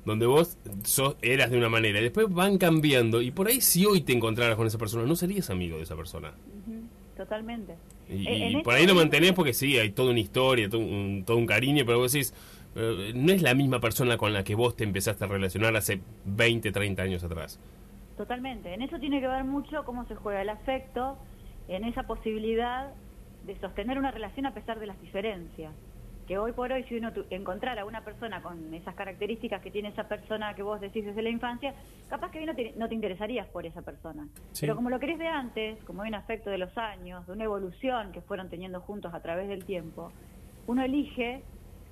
donde 0.05 0.27
vos 0.27 0.57
sos, 0.85 1.17
eras 1.23 1.51
de 1.51 1.59
una 1.59 1.69
manera 1.69 2.01
y 2.01 2.05
después 2.05 2.27
van 2.31 2.59
cambiando 2.59 3.21
y 3.23 3.31
por 3.31 3.49
ahí 3.49 3.61
si 3.61 3.85
hoy 3.87 4.01
te 4.01 4.13
encontraras 4.13 4.57
con 4.57 4.67
esa 4.67 4.79
persona, 4.79 5.05
no 5.05 5.15
serías 5.15 5.51
amigo 5.51 5.77
de 5.77 5.85
esa 5.85 5.97
persona. 5.97 6.33
Totalmente. 7.17 7.77
Y, 8.09 8.27
eh, 8.27 8.61
por 8.65 8.75
ahí 8.75 8.87
lo 8.87 8.95
mantenés 8.95 9.33
porque 9.33 9.53
sí, 9.53 9.79
hay 9.79 9.91
toda 9.91 10.11
una 10.11 10.21
historia, 10.21 10.69
todo 10.69 10.81
un, 10.81 11.23
todo 11.25 11.37
un 11.37 11.47
cariño, 11.47 11.85
pero 11.85 11.99
vos 11.99 12.13
decís, 12.13 12.35
eh, 12.75 13.13
no 13.15 13.33
es 13.33 13.43
la 13.43 13.55
misma 13.55 13.81
persona 13.81 14.17
con 14.17 14.33
la 14.33 14.43
que 14.43 14.55
vos 14.55 14.75
te 14.75 14.85
empezaste 14.85 15.25
a 15.25 15.27
relacionar 15.29 15.77
hace 15.77 16.01
20, 16.25 16.73
30 16.73 17.03
años 17.03 17.23
atrás. 17.23 17.61
Totalmente. 18.21 18.75
En 18.75 18.83
eso 18.83 18.99
tiene 18.99 19.19
que 19.19 19.27
ver 19.27 19.45
mucho 19.45 19.83
cómo 19.87 20.05
se 20.05 20.15
juega 20.15 20.43
el 20.43 20.51
afecto, 20.51 21.17
en 21.69 21.85
esa 21.85 22.03
posibilidad 22.03 22.93
de 23.47 23.59
sostener 23.61 23.97
una 23.97 24.11
relación 24.11 24.45
a 24.45 24.53
pesar 24.53 24.79
de 24.79 24.87
las 24.87 25.01
diferencias. 25.01 25.73
Que 26.27 26.37
hoy 26.37 26.53
por 26.53 26.71
hoy, 26.71 26.85
si 26.85 26.99
uno 26.99 27.13
encontrara 27.31 27.81
a 27.81 27.87
una 27.87 28.03
persona 28.05 28.43
con 28.43 28.75
esas 28.75 28.95
características 28.95 29.63
que 29.63 29.71
tiene 29.71 29.89
esa 29.89 30.07
persona 30.07 30.53
que 30.55 30.63
vos 30.63 30.83
decís 30.83 31.07
desde 31.07 31.23
la 31.23 31.31
infancia, 31.31 31.73
capaz 32.11 32.31
que 32.31 32.41
hoy 32.41 32.45
no 32.45 32.55
te, 32.55 32.75
no 32.77 32.91
te 32.91 32.95
interesarías 32.95 33.47
por 33.49 33.65
esa 33.65 33.81
persona. 33.81 34.29
Pero 34.61 34.77
como 34.77 34.91
lo 34.91 35.01
querés 35.01 35.19
de 35.19 35.27
antes, 35.27 35.83
como 35.85 36.03
hay 36.03 36.11
un 36.11 36.17
afecto 36.17 36.51
de 36.51 36.59
los 36.59 36.77
años, 36.77 37.27
de 37.27 37.33
una 37.33 37.45
evolución 37.45 38.13
que 38.13 38.21
fueron 38.21 38.51
teniendo 38.51 38.83
juntos 38.83 39.15
a 39.15 39.21
través 39.21 39.49
del 39.49 39.65
tiempo, 39.65 40.13
uno 40.67 40.83
elige 40.83 41.43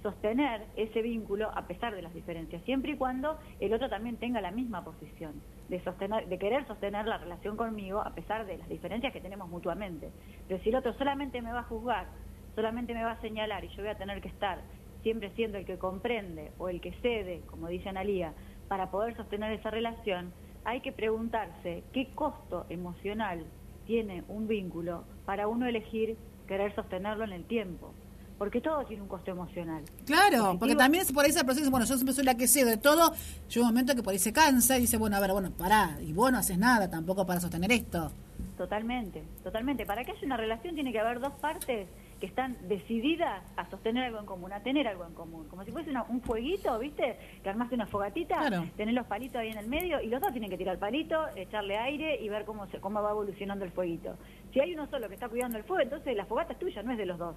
sostener 0.03 0.67
ese 0.77 1.01
vínculo 1.01 1.51
a 1.57 1.67
pesar 1.67 1.95
de 1.95 2.03
las 2.03 2.13
diferencias, 2.13 2.63
siempre 2.65 2.93
y 2.93 2.97
cuando 2.97 3.39
el 3.61 3.73
otro 3.73 3.89
también 3.89 4.19
tenga 4.19 4.43
la 4.43 4.51
misma 4.51 4.85
posición 4.85 5.33
de 5.69 6.39
querer 6.39 6.67
sostener 6.67 7.07
la 7.07 7.19
relación 7.19 7.57
conmigo 7.57 8.01
a 8.01 8.15
pesar 8.15 8.47
de 8.47 8.57
las 8.57 8.69
diferencias 8.69 9.13
que 9.13 9.21
tenemos 9.21 9.49
mutuamente. 9.49 10.11
Pero 10.47 10.63
si 10.63 10.71
el 10.71 10.77
otro 10.77 10.95
solamente 10.95 11.43
me 11.43 11.53
va 11.53 11.61
a 11.61 11.65
juzgar, 11.65 12.07
solamente 12.55 12.95
me 12.95 13.05
va 13.05 13.13
a 13.13 13.21
señalar 13.21 13.65
y 13.65 13.69
yo 13.69 13.83
voy 13.83 13.91
a 13.91 13.99
tener 13.99 14.21
que 14.23 14.29
estar 14.29 14.61
siempre 15.03 15.31
siendo 15.31 15.59
el 15.59 15.67
que 15.67 15.79
comprende 15.79 16.53
o 16.59 16.69
el 16.69 16.81
que 16.81 16.93
cede, 17.01 17.43
como 17.47 17.69
dice 17.69 17.89
Analía, 17.89 18.33
para 18.67 18.91
poder 18.91 19.17
sostener 19.17 19.53
esa 19.53 19.71
relación, 19.71 20.33
hay 20.65 20.81
que 20.81 20.93
preguntarse 20.93 21.85
qué 21.93 22.13
costo 22.15 22.67
emocional 22.69 23.47
tiene 23.87 24.25
un 24.29 24.49
vínculo 24.49 25.05
para 25.25 25.49
uno 25.49 25.67
elegir 25.67 26.17
querer 26.47 26.75
sostenerlo 26.75 27.25
en 27.25 27.33
el 27.33 27.45
tiempo 27.45 27.95
porque 28.39 28.61
todo 28.61 28.85
tiene 28.85 29.03
un 29.03 29.09
costo 29.09 29.33
emocional. 29.33 29.83
Claro, 30.07 30.57
porque 30.59 30.77
también 30.77 31.03
es 31.03 31.13
por 31.13 31.25
ahí 31.25 31.31
ese 31.31 31.45
proceso, 31.45 31.71
bueno, 31.71 31.85
yo 31.85 31.95
siempre 31.97 32.15
soy 32.15 32.25
la 32.25 32.37
que 32.37 32.47
cedo 32.47 32.69
de 32.69 32.77
todo, 32.77 33.13
llega 33.49 33.67
un 33.67 33.73
momento 33.73 33.95
que 33.95 34.03
por 34.03 34.13
ahí 34.13 34.19
se 34.19 34.33
cansa 34.33 34.79
y 34.79 34.83
dice, 34.83 34.97
bueno, 34.97 35.17
a 35.17 35.21
ver, 35.21 35.33
bueno, 35.33 35.51
pará, 35.51 35.99
y 36.01 36.13
vos 36.13 36.31
no 36.31 36.39
haces 36.39 36.59
nada 36.59 36.89
tampoco 36.89 37.27
para 37.27 37.41
sostener 37.41 37.73
esto. 37.73 38.13
Totalmente, 38.57 39.23
totalmente. 39.45 39.87
Para 39.87 40.05
que 40.05 40.11
haya 40.11 40.27
una 40.27 40.37
relación 40.37 40.75
tiene 40.75 40.91
que 40.91 40.99
haber 40.99 41.21
dos 41.21 41.33
partes 41.35 41.89
que 42.19 42.27
están 42.27 42.57
decididas 42.67 43.41
a 43.57 43.71
sostener 43.71 44.05
algo 44.05 44.19
en 44.19 44.27
común, 44.27 44.53
a 44.53 44.61
tener 44.61 44.89
algo 44.89 45.07
en 45.07 45.15
común. 45.15 45.47
Como 45.49 45.65
si 45.65 45.71
fuese 45.71 45.93
un 46.09 46.21
fueguito, 46.21 46.77
¿viste? 46.79 47.17
Que 47.43 47.49
armaste 47.49 47.77
una 47.77 47.87
fogatita, 47.87 48.65
tener 48.77 48.95
los 48.95 49.07
palitos 49.07 49.37
ahí 49.37 49.51
en 49.51 49.59
el 49.59 49.69
medio 49.69 50.01
y 50.01 50.09
los 50.09 50.21
dos 50.21 50.33
tienen 50.33 50.51
que 50.51 50.57
tirar 50.57 50.75
el 50.75 50.81
palito, 50.81 51.25
echarle 51.37 51.79
aire 51.79 52.21
y 52.21 52.29
ver 52.29 52.45
cómo, 52.45 52.67
se, 52.67 52.81
cómo 52.81 53.01
va 53.01 53.11
evolucionando 53.11 53.65
el 53.65 53.71
fueguito. 53.71 54.17
Si 54.53 54.59
hay 54.59 54.75
uno 54.75 54.89
solo 54.89 55.09
que 55.09 55.15
está 55.15 55.29
cuidando 55.29 55.57
el 55.59 55.65
fuego, 55.65 55.85
entonces 55.85 56.17
la 56.17 56.27
fogata 56.27 56.55
es 56.55 56.59
tuya, 56.59 56.83
no 56.83 56.91
es 56.91 56.99
de 56.99 57.07
los 57.07 57.19
dos. 57.19 57.37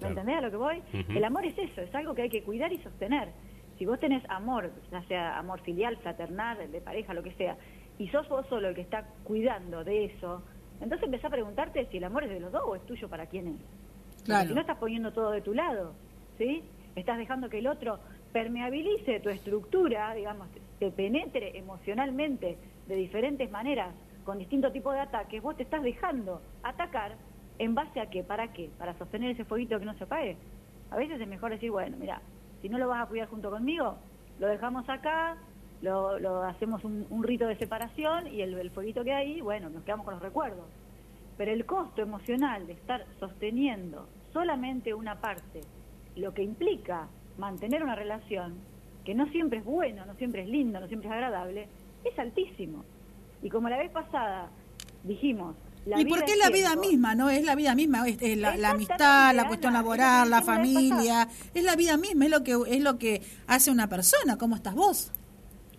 ¿Me 0.00 0.08
entendés 0.08 0.36
a 0.36 0.40
lo 0.40 0.50
que 0.50 0.56
voy? 0.56 0.82
El 1.08 1.24
amor 1.24 1.44
es 1.44 1.56
eso, 1.58 1.82
es 1.82 1.94
algo 1.94 2.14
que 2.14 2.22
hay 2.22 2.30
que 2.30 2.42
cuidar 2.42 2.72
y 2.72 2.78
sostener. 2.78 3.28
Si 3.78 3.86
vos 3.86 3.98
tenés 3.98 4.22
amor, 4.28 4.70
ya 4.90 5.02
sea 5.04 5.38
amor 5.38 5.60
filial, 5.60 5.96
fraternal, 5.98 6.70
de 6.70 6.80
pareja, 6.80 7.14
lo 7.14 7.22
que 7.22 7.32
sea, 7.32 7.56
y 7.98 8.08
sos 8.08 8.28
vos 8.28 8.46
solo 8.48 8.68
el 8.68 8.74
que 8.74 8.82
está 8.82 9.06
cuidando 9.24 9.84
de 9.84 10.06
eso, 10.06 10.42
entonces 10.80 11.04
empezás 11.04 11.26
a 11.26 11.30
preguntarte 11.30 11.86
si 11.86 11.98
el 11.98 12.04
amor 12.04 12.24
es 12.24 12.30
de 12.30 12.40
los 12.40 12.52
dos 12.52 12.62
o 12.64 12.76
es 12.76 12.84
tuyo 12.86 13.08
para 13.08 13.26
quién 13.26 13.48
es. 13.48 14.24
Claro. 14.24 14.48
si 14.48 14.54
no 14.54 14.60
estás 14.60 14.76
poniendo 14.78 15.12
todo 15.12 15.30
de 15.30 15.40
tu 15.40 15.54
lado, 15.54 15.94
¿sí? 16.36 16.62
Estás 16.94 17.18
dejando 17.18 17.48
que 17.48 17.58
el 17.58 17.66
otro 17.66 17.98
permeabilice 18.32 19.20
tu 19.20 19.28
estructura, 19.28 20.14
digamos, 20.14 20.48
te 20.78 20.90
penetre 20.90 21.56
emocionalmente 21.58 22.58
de 22.86 22.94
diferentes 22.94 23.50
maneras, 23.50 23.94
con 24.24 24.38
distintos 24.38 24.72
tipos 24.72 24.94
de 24.94 25.00
ataques, 25.00 25.42
vos 25.42 25.56
te 25.56 25.62
estás 25.62 25.82
dejando 25.82 26.42
atacar 26.62 27.16
¿En 27.60 27.74
base 27.74 28.00
a 28.00 28.06
qué? 28.06 28.24
¿Para 28.24 28.54
qué? 28.54 28.70
¿Para 28.78 28.96
sostener 28.96 29.32
ese 29.32 29.44
fueguito 29.44 29.78
que 29.78 29.84
no 29.84 29.92
se 29.92 30.04
apague? 30.04 30.34
A 30.90 30.96
veces 30.96 31.20
es 31.20 31.28
mejor 31.28 31.50
decir, 31.50 31.70
bueno, 31.70 31.94
mira, 32.00 32.22
si 32.62 32.70
no 32.70 32.78
lo 32.78 32.88
vas 32.88 33.02
a 33.02 33.06
cuidar 33.06 33.28
junto 33.28 33.50
conmigo, 33.50 33.98
lo 34.38 34.46
dejamos 34.46 34.88
acá, 34.88 35.36
lo, 35.82 36.42
hacemos 36.44 36.82
un, 36.84 37.22
rito 37.22 37.46
de 37.46 37.56
separación 37.56 38.28
y 38.28 38.40
el, 38.40 38.54
el 38.54 38.70
fueguito 38.70 39.04
que 39.04 39.12
hay, 39.12 39.42
bueno, 39.42 39.68
nos 39.68 39.84
quedamos 39.84 40.06
con 40.06 40.14
los 40.14 40.22
recuerdos. 40.22 40.64
Pero 41.36 41.52
el 41.52 41.66
costo 41.66 42.00
emocional 42.00 42.66
de 42.66 42.72
estar 42.72 43.04
sosteniendo 43.18 44.08
solamente 44.32 44.94
una 44.94 45.20
parte, 45.20 45.60
lo 46.16 46.32
que 46.32 46.42
implica 46.42 47.08
mantener 47.36 47.82
una 47.82 47.94
relación, 47.94 48.54
que 49.04 49.14
no 49.14 49.26
siempre 49.26 49.58
es 49.58 49.66
bueno, 49.66 50.06
no 50.06 50.14
siempre 50.14 50.44
es 50.44 50.48
lindo, 50.48 50.80
no 50.80 50.88
siempre 50.88 51.10
es 51.10 51.12
agradable, 51.14 51.68
es 52.04 52.18
altísimo. 52.18 52.86
Y 53.42 53.50
como 53.50 53.68
la 53.68 53.76
vez 53.76 53.90
pasada 53.90 54.48
dijimos, 55.04 55.56
¿Y 55.86 56.04
por 56.04 56.24
qué 56.24 56.36
la 56.36 56.50
vida 56.50 56.76
misma, 56.76 57.14
no? 57.14 57.30
Es 57.30 57.44
la 57.44 57.54
vida 57.54 57.74
misma, 57.74 58.06
es, 58.06 58.36
la, 58.36 58.70
amistad, 58.70 59.34
la 59.34 59.48
cuestión 59.48 59.72
laboral, 59.72 60.28
la 60.28 60.42
familia, 60.42 61.28
es 61.54 61.64
la 61.64 61.74
vida 61.74 61.96
misma, 61.96 62.26
es 62.26 62.30
lo 62.30 62.44
que 62.44 62.58
es 62.68 62.80
lo 62.80 62.98
que 62.98 63.22
hace 63.46 63.70
una 63.70 63.88
persona, 63.88 64.36
¿cómo 64.36 64.56
estás 64.56 64.74
vos? 64.74 65.10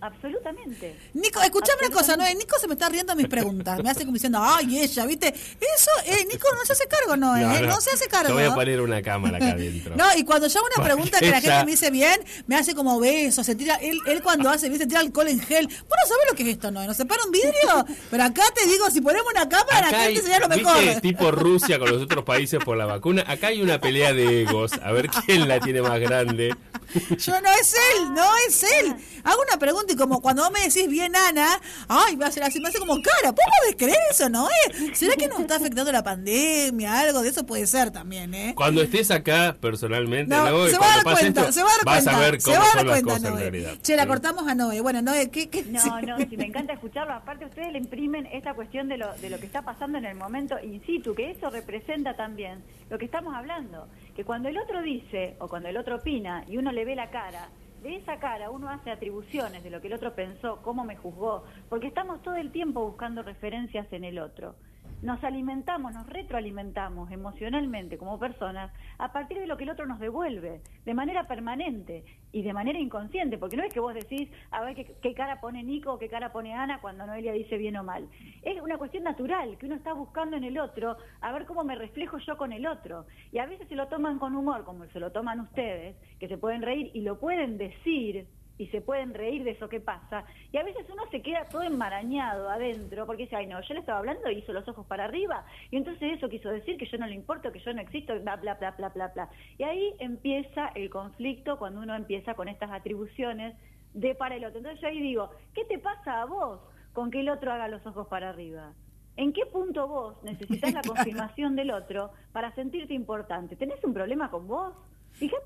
Absolutamente. 0.02 0.96
Nico, 1.14 1.40
escuchame 1.40 1.86
una 1.86 1.94
cosa, 1.94 2.16
no, 2.16 2.24
Nico 2.34 2.58
se 2.58 2.66
me 2.66 2.72
está 2.72 2.88
riendo 2.88 3.14
mis 3.14 3.28
preguntas. 3.28 3.80
Me 3.84 3.88
hace 3.88 4.00
como 4.00 4.14
diciendo, 4.14 4.40
ay, 4.42 4.80
ella, 4.80 5.06
¿viste? 5.06 5.28
Eso, 5.28 5.90
eh, 6.06 6.26
Nico 6.28 6.48
no 6.52 6.64
se 6.64 6.72
hace 6.72 6.88
cargo, 6.88 7.16
no, 7.16 7.36
eh, 7.36 7.64
no, 7.64 7.80
se 7.80 7.90
hace 7.90 8.08
cargo. 8.08 8.26
Te 8.26 8.32
voy 8.32 8.42
a 8.42 8.52
poner 8.52 8.80
una 8.80 9.00
cámara 9.00 9.36
acá 9.36 9.50
adentro. 9.50 9.94
no, 9.94 10.04
y 10.16 10.24
cuando 10.24 10.48
yo 10.48 10.58
hago 10.58 10.68
una 10.74 10.84
pregunta 10.84 11.20
que 11.20 11.30
la 11.30 11.40
gente 11.40 11.64
me 11.64 11.70
dice 11.70 11.92
bien, 11.92 12.20
me 12.48 12.56
hace 12.56 12.74
como 12.74 12.98
beso, 12.98 13.44
se 13.44 13.54
tira, 13.54 13.76
él, 13.76 14.00
él 14.06 14.22
cuando 14.24 14.50
hace, 14.50 14.68
¿viste? 14.68 14.88
tira 14.88 14.98
alcohol 14.98 15.28
en 15.28 15.38
gel. 15.38 15.68
Vos 15.68 15.76
no 15.78 16.08
sabés 16.08 16.26
lo 16.30 16.36
que 16.36 16.42
es 16.42 16.48
esto, 16.48 16.72
¿no? 16.72 16.84
¿Nos 16.84 16.96
separa 16.96 17.22
un 17.24 17.30
vidrio? 17.30 17.86
Pero 18.10 18.24
acá 18.24 18.42
te 18.56 18.66
digo, 18.66 18.90
si 18.90 19.00
ponemos 19.00 19.32
una 19.32 19.48
cámara, 19.48 19.88
la 19.88 19.98
gente 20.00 20.20
sería 20.20 20.40
lo 20.40 20.48
mejor. 20.48 20.80
¿viste? 20.80 21.00
tipo 21.00 21.30
Rusia 21.30 21.78
con 21.78 21.92
los 21.92 22.02
otros 22.02 22.24
países 22.24 22.58
por 22.64 22.76
la 22.76 22.86
vacuna. 22.86 23.24
Acá 23.28 23.48
hay 23.48 23.62
una 23.62 23.80
pelea 23.80 24.12
de 24.12 24.42
egos, 24.42 24.72
a 24.82 24.90
ver 24.90 25.08
quién 25.26 25.46
la 25.46 25.60
tiene 25.60 25.80
más 25.80 26.00
grande. 26.00 26.56
yo 27.18 27.40
no 27.40 27.50
es 27.50 27.74
él, 27.94 28.14
no 28.14 28.28
es 28.46 28.62
él. 28.62 28.96
Hago 29.24 29.42
una 29.48 29.58
pregunta 29.58 29.92
y 29.92 29.96
como 29.96 30.20
cuando 30.20 30.42
vos 30.42 30.52
me 30.52 30.60
decís 30.60 30.88
bien 30.88 31.14
Ana, 31.14 31.60
ay, 31.88 32.16
va 32.16 32.26
a 32.26 32.32
ser 32.32 32.42
así, 32.42 32.60
me 32.60 32.68
hace 32.68 32.78
como 32.78 32.94
cara, 32.94 33.32
¿puedo 33.32 33.70
de 33.70 33.76
creer 33.76 33.98
eso, 34.10 34.28
no? 34.28 34.48
Eh? 34.48 34.92
¿Será 34.94 35.14
que 35.14 35.28
nos 35.28 35.40
está 35.40 35.56
afectando 35.56 35.92
la 35.92 36.02
pandemia? 36.02 37.00
Algo 37.00 37.22
de 37.22 37.28
eso 37.28 37.46
puede 37.46 37.66
ser 37.66 37.90
también, 37.90 38.34
¿eh? 38.34 38.54
Cuando 38.56 38.82
estés 38.82 39.10
acá 39.10 39.56
personalmente, 39.60 40.34
no, 40.34 40.66
se, 40.66 40.78
va 40.78 40.92
a 40.92 40.96
dar 40.96 41.04
cuenta, 41.04 41.52
se 41.52 41.62
va 41.62 41.68
a 41.68 41.76
dar 41.76 41.84
vas 41.84 42.04
cuenta, 42.04 42.16
a 42.16 42.20
ver 42.20 42.42
cómo 42.42 42.56
son 42.56 42.86
las 42.86 43.02
cosas 43.02 43.24
en 43.24 43.38
realidad. 43.38 43.72
Che, 43.82 43.96
la 43.96 44.06
cortamos 44.06 44.46
a 44.48 44.54
Noé. 44.54 44.80
Bueno, 44.80 45.02
Noé, 45.02 45.30
¿qué? 45.30 45.48
qué 45.48 45.64
no, 45.64 46.00
no, 46.02 46.18
si 46.18 46.36
me 46.36 46.44
encanta 46.52 46.72
escucharlo. 46.72 47.14
Aparte, 47.14 47.46
ustedes 47.46 47.72
le 47.72 47.78
imprimen 47.78 48.26
esta 48.26 48.54
cuestión 48.54 48.88
de 48.88 48.98
lo, 48.98 49.12
de 49.18 49.30
lo 49.30 49.38
que 49.38 49.46
está 49.46 49.62
pasando 49.62 49.98
en 49.98 50.04
el 50.04 50.16
momento 50.16 50.56
in 50.62 50.84
situ, 50.84 51.14
que 51.14 51.30
eso 51.30 51.50
representa 51.50 52.14
también 52.14 52.62
lo 52.90 52.98
que 52.98 53.04
estamos 53.04 53.34
hablando. 53.34 53.88
Que 54.14 54.24
cuando 54.24 54.48
el 54.48 54.58
otro 54.58 54.82
dice 54.82 55.36
o 55.38 55.48
cuando 55.48 55.68
el 55.68 55.76
otro 55.76 55.96
opina 55.96 56.44
y 56.48 56.58
uno 56.58 56.72
le 56.72 56.84
ve 56.84 56.94
la 56.94 57.10
cara, 57.10 57.48
de 57.82 57.96
esa 57.96 58.18
cara 58.18 58.50
uno 58.50 58.68
hace 58.68 58.90
atribuciones 58.90 59.64
de 59.64 59.70
lo 59.70 59.80
que 59.80 59.88
el 59.88 59.94
otro 59.94 60.14
pensó, 60.14 60.60
cómo 60.62 60.84
me 60.84 60.96
juzgó, 60.96 61.44
porque 61.68 61.88
estamos 61.88 62.22
todo 62.22 62.36
el 62.36 62.52
tiempo 62.52 62.84
buscando 62.84 63.22
referencias 63.22 63.92
en 63.92 64.04
el 64.04 64.18
otro 64.18 64.54
nos 65.02 65.22
alimentamos, 65.24 65.92
nos 65.92 66.06
retroalimentamos 66.06 67.10
emocionalmente 67.10 67.98
como 67.98 68.18
personas 68.18 68.72
a 68.98 69.12
partir 69.12 69.38
de 69.38 69.48
lo 69.48 69.56
que 69.56 69.64
el 69.64 69.70
otro 69.70 69.84
nos 69.84 69.98
devuelve, 69.98 70.60
de 70.84 70.94
manera 70.94 71.26
permanente 71.26 72.04
y 72.30 72.42
de 72.42 72.52
manera 72.52 72.78
inconsciente, 72.78 73.36
porque 73.36 73.56
no 73.56 73.64
es 73.64 73.72
que 73.74 73.80
vos 73.80 73.94
decís, 73.94 74.30
a 74.52 74.62
ver 74.62 74.76
qué, 74.76 75.14
cara 75.14 75.40
pone 75.40 75.62
Nico 75.64 75.92
o 75.92 75.98
qué 75.98 76.08
cara 76.08 76.32
pone 76.32 76.54
Ana 76.54 76.80
cuando 76.80 77.04
Noelia 77.04 77.32
dice 77.32 77.58
bien 77.58 77.76
o 77.76 77.82
mal. 77.82 78.08
Es 78.42 78.60
una 78.62 78.78
cuestión 78.78 79.02
natural 79.02 79.58
que 79.58 79.66
uno 79.66 79.74
está 79.74 79.92
buscando 79.92 80.36
en 80.36 80.44
el 80.44 80.58
otro, 80.58 80.96
a 81.20 81.32
ver 81.32 81.46
cómo 81.46 81.64
me 81.64 81.74
reflejo 81.74 82.18
yo 82.18 82.36
con 82.36 82.52
el 82.52 82.66
otro. 82.66 83.06
Y 83.32 83.38
a 83.38 83.46
veces 83.46 83.68
se 83.68 83.74
lo 83.74 83.88
toman 83.88 84.20
con 84.20 84.36
humor, 84.36 84.64
como 84.64 84.86
se 84.86 85.00
lo 85.00 85.10
toman 85.10 85.40
ustedes, 85.40 85.96
que 86.20 86.28
se 86.28 86.38
pueden 86.38 86.62
reír 86.62 86.90
y 86.94 87.02
lo 87.02 87.18
pueden 87.18 87.58
decir 87.58 88.28
y 88.58 88.66
se 88.68 88.80
pueden 88.80 89.14
reír 89.14 89.44
de 89.44 89.52
eso 89.52 89.68
que 89.68 89.80
pasa. 89.80 90.24
Y 90.52 90.56
a 90.56 90.62
veces 90.62 90.86
uno 90.90 91.02
se 91.10 91.22
queda 91.22 91.46
todo 91.46 91.62
enmarañado 91.62 92.48
adentro 92.48 93.06
porque 93.06 93.24
dice, 93.24 93.36
ay 93.36 93.46
no, 93.46 93.60
yo 93.60 93.74
le 93.74 93.80
estaba 93.80 93.98
hablando 93.98 94.30
y 94.30 94.38
hizo 94.38 94.52
los 94.52 94.66
ojos 94.68 94.86
para 94.86 95.04
arriba 95.04 95.44
y 95.70 95.76
entonces 95.76 96.12
eso 96.16 96.28
quiso 96.28 96.48
decir 96.50 96.76
que 96.76 96.86
yo 96.86 96.98
no 96.98 97.06
le 97.06 97.14
importo, 97.14 97.52
que 97.52 97.60
yo 97.60 97.72
no 97.72 97.80
existo, 97.80 98.18
bla, 98.20 98.36
bla, 98.36 98.54
bla, 98.54 98.72
bla, 98.72 98.88
bla, 98.90 99.08
bla. 99.08 99.28
Y 99.58 99.62
ahí 99.62 99.94
empieza 99.98 100.68
el 100.74 100.90
conflicto 100.90 101.58
cuando 101.58 101.80
uno 101.80 101.94
empieza 101.94 102.34
con 102.34 102.48
estas 102.48 102.70
atribuciones 102.70 103.54
de 103.94 104.14
para 104.14 104.36
el 104.36 104.44
otro. 104.44 104.58
Entonces 104.58 104.80
yo 104.80 104.88
ahí 104.88 105.00
digo, 105.00 105.30
¿qué 105.54 105.64
te 105.64 105.78
pasa 105.78 106.22
a 106.22 106.24
vos 106.24 106.60
con 106.92 107.10
que 107.10 107.20
el 107.20 107.28
otro 107.28 107.52
haga 107.52 107.68
los 107.68 107.84
ojos 107.86 108.06
para 108.08 108.30
arriba? 108.30 108.72
¿En 109.16 109.32
qué 109.32 109.44
punto 109.46 109.88
vos 109.88 110.22
necesitas 110.22 110.72
la 110.72 110.82
confirmación 110.86 111.56
del 111.56 111.70
otro 111.70 112.10
para 112.32 112.54
sentirte 112.54 112.94
importante? 112.94 113.56
¿Tenés 113.56 113.82
un 113.84 113.92
problema 113.92 114.30
con 114.30 114.48
vos? 114.48 114.74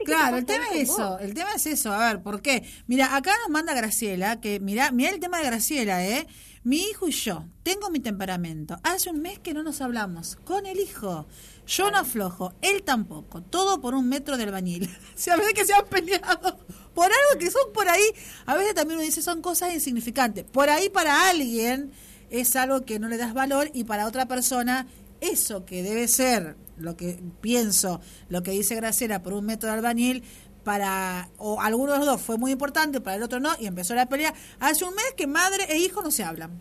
Claro, 0.04 0.36
el 0.38 0.44
tema 0.44 0.66
es 0.72 0.90
eso, 0.90 1.18
el 1.18 1.34
tema 1.34 1.52
es 1.54 1.66
eso, 1.66 1.92
a 1.92 2.08
ver, 2.08 2.22
¿por 2.22 2.42
qué? 2.42 2.64
Mira, 2.86 3.16
acá 3.16 3.32
nos 3.42 3.50
manda 3.50 3.74
Graciela, 3.74 4.40
que 4.40 4.60
mira, 4.60 4.90
mira 4.90 5.10
el 5.10 5.20
tema 5.20 5.38
de 5.38 5.46
Graciela, 5.46 6.04
¿eh? 6.06 6.26
Mi 6.66 6.78
hijo 6.78 7.06
y 7.06 7.12
yo, 7.12 7.44
tengo 7.62 7.90
mi 7.90 8.00
temperamento. 8.00 8.80
Hace 8.82 9.10
un 9.10 9.20
mes 9.20 9.38
que 9.38 9.54
no 9.54 9.62
nos 9.62 9.80
hablamos, 9.80 10.34
con 10.44 10.66
el 10.66 10.80
hijo. 10.80 11.28
Yo 11.64 11.92
no 11.92 11.98
aflojo, 11.98 12.54
él 12.60 12.82
tampoco, 12.82 13.40
todo 13.40 13.80
por 13.80 13.94
un 13.94 14.08
metro 14.08 14.36
de 14.36 14.42
albañil. 14.42 14.90
Si 15.14 15.30
a 15.30 15.36
veces 15.36 15.54
que 15.54 15.64
se 15.64 15.74
han 15.74 15.86
peleado 15.86 16.58
por 16.92 17.04
algo 17.04 17.38
que 17.38 17.52
son 17.52 17.72
por 17.72 17.88
ahí, 17.88 18.02
a 18.46 18.56
veces 18.56 18.74
también 18.74 18.98
uno 18.98 19.06
dice 19.06 19.22
son 19.22 19.42
cosas 19.42 19.74
insignificantes. 19.74 20.44
Por 20.44 20.68
ahí 20.68 20.88
para 20.88 21.28
alguien 21.28 21.92
es 22.30 22.56
algo 22.56 22.84
que 22.84 22.98
no 22.98 23.08
le 23.08 23.16
das 23.16 23.32
valor 23.32 23.70
y 23.72 23.84
para 23.84 24.06
otra 24.06 24.26
persona 24.26 24.88
eso 25.20 25.64
que 25.64 25.82
debe 25.82 26.08
ser 26.08 26.56
lo 26.76 26.96
que 26.96 27.18
pienso, 27.40 28.00
lo 28.28 28.42
que 28.42 28.50
dice 28.50 28.74
Graciela 28.74 29.22
por 29.22 29.32
un 29.32 29.46
método 29.46 29.72
albañil, 29.72 30.22
para 30.64 31.28
o 31.38 31.60
alguno 31.60 31.92
de 31.92 31.98
los 31.98 32.06
dos 32.06 32.22
fue 32.22 32.38
muy 32.38 32.50
importante, 32.50 33.00
para 33.00 33.16
el 33.16 33.22
otro 33.22 33.38
no, 33.38 33.50
y 33.60 33.66
empezó 33.66 33.94
la 33.94 34.06
pelea. 34.06 34.34
Hace 34.58 34.84
un 34.84 34.94
mes 34.94 35.14
que 35.16 35.26
madre 35.26 35.64
e 35.68 35.78
hijo 35.78 36.02
no 36.02 36.10
se 36.10 36.24
hablan. 36.24 36.60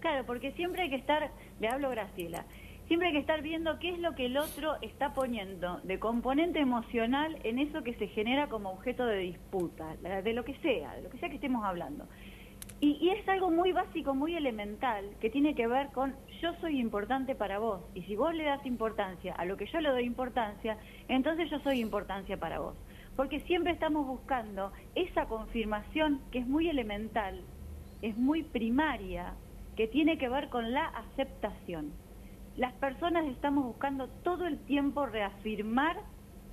Claro, 0.00 0.26
porque 0.26 0.52
siempre 0.52 0.82
hay 0.82 0.90
que 0.90 0.96
estar, 0.96 1.30
le 1.60 1.68
hablo 1.68 1.88
Graciela, 1.90 2.44
siempre 2.88 3.08
hay 3.08 3.14
que 3.14 3.20
estar 3.20 3.40
viendo 3.40 3.78
qué 3.78 3.90
es 3.90 4.00
lo 4.00 4.16
que 4.16 4.26
el 4.26 4.36
otro 4.36 4.74
está 4.82 5.14
poniendo 5.14 5.80
de 5.84 6.00
componente 6.00 6.58
emocional 6.58 7.38
en 7.44 7.60
eso 7.60 7.84
que 7.84 7.94
se 7.94 8.08
genera 8.08 8.48
como 8.48 8.70
objeto 8.70 9.06
de 9.06 9.18
disputa, 9.18 9.94
de 9.96 10.32
lo 10.32 10.44
que 10.44 10.56
sea, 10.58 10.96
de 10.96 11.02
lo 11.02 11.10
que 11.10 11.18
sea 11.18 11.28
que 11.28 11.36
estemos 11.36 11.64
hablando. 11.64 12.08
Y, 12.80 13.10
es 13.10 13.28
algo 13.28 13.48
muy 13.48 13.70
básico, 13.70 14.12
muy 14.12 14.34
elemental, 14.34 15.08
que 15.20 15.30
tiene 15.30 15.54
que 15.54 15.68
ver 15.68 15.90
con 15.92 16.16
yo 16.42 16.52
soy 16.60 16.80
importante 16.80 17.34
para 17.36 17.60
vos. 17.60 17.80
Y 17.94 18.02
si 18.02 18.16
vos 18.16 18.34
le 18.34 18.44
das 18.44 18.66
importancia 18.66 19.32
a 19.34 19.44
lo 19.44 19.56
que 19.56 19.66
yo 19.66 19.80
le 19.80 19.90
doy 19.90 20.04
importancia, 20.04 20.76
entonces 21.08 21.48
yo 21.48 21.60
soy 21.60 21.80
importancia 21.80 22.36
para 22.36 22.58
vos. 22.58 22.76
porque 23.14 23.40
siempre 23.40 23.72
estamos 23.74 24.06
buscando 24.06 24.72
esa 24.94 25.26
confirmación 25.26 26.22
que 26.30 26.38
es 26.38 26.46
muy 26.46 26.70
elemental, 26.70 27.42
es 28.00 28.16
muy 28.16 28.42
primaria, 28.42 29.34
que 29.76 29.86
tiene 29.86 30.16
que 30.16 30.30
ver 30.30 30.48
con 30.48 30.72
la 30.72 30.86
aceptación. 30.86 31.92
Las 32.56 32.72
personas 32.72 33.26
estamos 33.26 33.64
buscando 33.66 34.08
todo 34.24 34.46
el 34.46 34.58
tiempo 34.60 35.04
reafirmar 35.04 35.98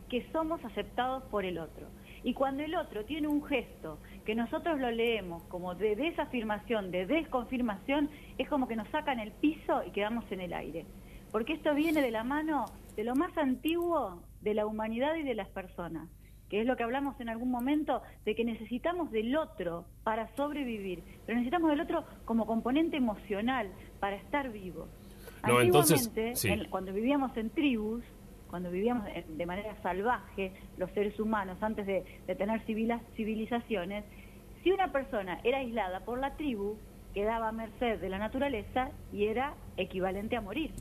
que 0.10 0.30
somos 0.34 0.64
aceptados 0.66 1.24
por 1.32 1.46
el 1.46 1.60
otro. 1.60 1.88
Y 2.24 2.34
cuando 2.34 2.62
el 2.62 2.76
otro 2.76 3.06
tiene 3.06 3.30
un 3.30 3.46
gesto 3.46 3.98
que 4.30 4.36
nosotros 4.36 4.80
lo 4.80 4.92
leemos 4.92 5.42
como 5.46 5.74
de 5.74 5.96
desafirmación, 5.96 6.92
de 6.92 7.08
desconfirmación, 7.08 8.12
es 8.38 8.48
como 8.48 8.68
que 8.68 8.76
nos 8.76 8.88
sacan 8.90 9.20
el 9.20 9.32
piso 9.32 9.82
y 9.84 9.90
quedamos 9.90 10.32
en 10.32 10.42
el 10.42 10.54
aire. 10.54 10.86
Porque 11.32 11.54
esto 11.54 11.74
viene 11.74 12.04
de 12.04 12.12
la 12.12 12.24
mano 12.24 12.66
de 12.96 13.06
lo 13.06 13.16
más 13.16 13.36
antiguo 13.40 14.22
de 14.42 14.54
la 14.54 14.68
humanidad 14.68 15.16
y 15.16 15.24
de 15.24 15.34
las 15.34 15.50
personas, 15.50 16.08
que 16.48 16.62
es 16.62 16.68
lo 16.68 16.76
que 16.76 16.84
hablamos 16.84 17.20
en 17.20 17.30
algún 17.30 17.50
momento, 17.50 18.04
de 18.24 18.36
que 18.36 18.46
necesitamos 18.46 19.10
del 19.10 19.36
otro 19.36 19.86
para 20.04 20.28
sobrevivir, 20.36 21.02
pero 21.26 21.40
necesitamos 21.40 21.72
del 21.72 21.82
otro 21.82 22.06
como 22.26 22.46
componente 22.46 22.98
emocional 22.98 23.72
para 24.00 24.18
estar 24.18 24.52
vivos. 24.52 24.90
No, 25.48 25.60
entonces, 25.60 26.12
cuando 26.70 26.94
vivíamos 26.94 27.36
en 27.36 27.50
tribus, 27.50 28.04
cuando 28.50 28.72
vivíamos 28.72 29.06
de 29.28 29.46
manera 29.46 29.76
salvaje, 29.82 30.52
los 30.78 30.92
seres 30.92 31.20
humanos, 31.20 31.62
antes 31.62 31.86
de, 31.86 32.04
tener 32.36 32.62
civilizaciones, 33.16 34.04
si 34.64 34.72
una 34.72 34.92
persona 34.92 35.40
era 35.44 35.60
aislada 35.60 36.02
por 36.02 36.20
la 36.20 36.36
tribu, 36.36 36.78
quedaba 37.14 37.50
a 37.50 37.52
merced 37.52 38.00
de 38.00 38.10
la 38.10 38.18
naturaleza 38.18 38.92
y 39.12 39.26
era 39.26 39.54
equivalente 39.78 40.36
a 40.36 40.42
morir. 40.42 40.72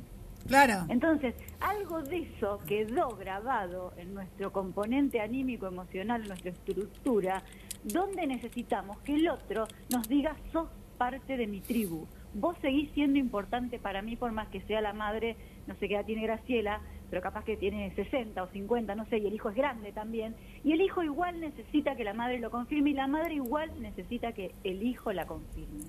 Claro. 0.47 0.87
Entonces, 0.89 1.35
algo 1.61 2.03
de 2.03 2.23
eso 2.23 2.61
quedó 2.67 3.11
grabado 3.17 3.93
en 3.97 4.15
nuestro 4.15 4.53
componente 4.53 5.21
anímico, 5.21 5.67
emocional, 5.67 6.23
en 6.23 6.29
nuestra 6.29 6.51
estructura, 6.51 7.43
donde 7.85 8.27
necesitamos 8.27 8.99
que 9.01 9.15
el 9.15 9.29
otro 9.29 9.67
nos 9.91 10.09
diga, 10.09 10.37
sos 10.53 10.69
parte 10.97 11.37
de 11.37 11.47
mi 11.47 11.61
tribu. 11.61 12.07
Vos 12.35 12.57
seguís 12.61 12.91
siendo 12.93 13.19
importante 13.19 13.79
para 13.79 14.03
mí 14.03 14.17
por 14.17 14.33
más 14.33 14.49
que 14.49 14.61
sea 14.63 14.81
la 14.81 14.93
madre, 14.93 15.37
no 15.67 15.75
sé 15.77 15.89
qué 15.89 15.95
edad 15.95 16.05
tiene 16.05 16.23
Graciela, 16.23 16.81
pero 17.11 17.23
capaz 17.23 17.45
que 17.45 17.57
tiene 17.57 17.95
60 17.95 18.43
o 18.43 18.47
50, 18.49 18.95
no 18.95 19.07
sé, 19.07 19.19
y 19.19 19.27
el 19.27 19.35
hijo 19.35 19.51
es 19.51 19.57
grande 19.57 19.93
también. 19.93 20.35
Y 20.65 20.73
el 20.73 20.81
hijo 20.81 21.03
igual 21.03 21.41
necesita 21.41 21.97
que 21.97 22.05
la 22.05 22.15
madre 22.15 22.39
lo 22.39 22.51
confirme 22.51 22.91
y 22.91 22.95
la 22.95 23.07
madre 23.07 23.35
igual 23.35 23.71
necesita 23.81 24.33
que 24.33 24.55
el 24.65 24.83
hijo 24.83 25.13
la 25.13 25.27
confirme. 25.27 25.85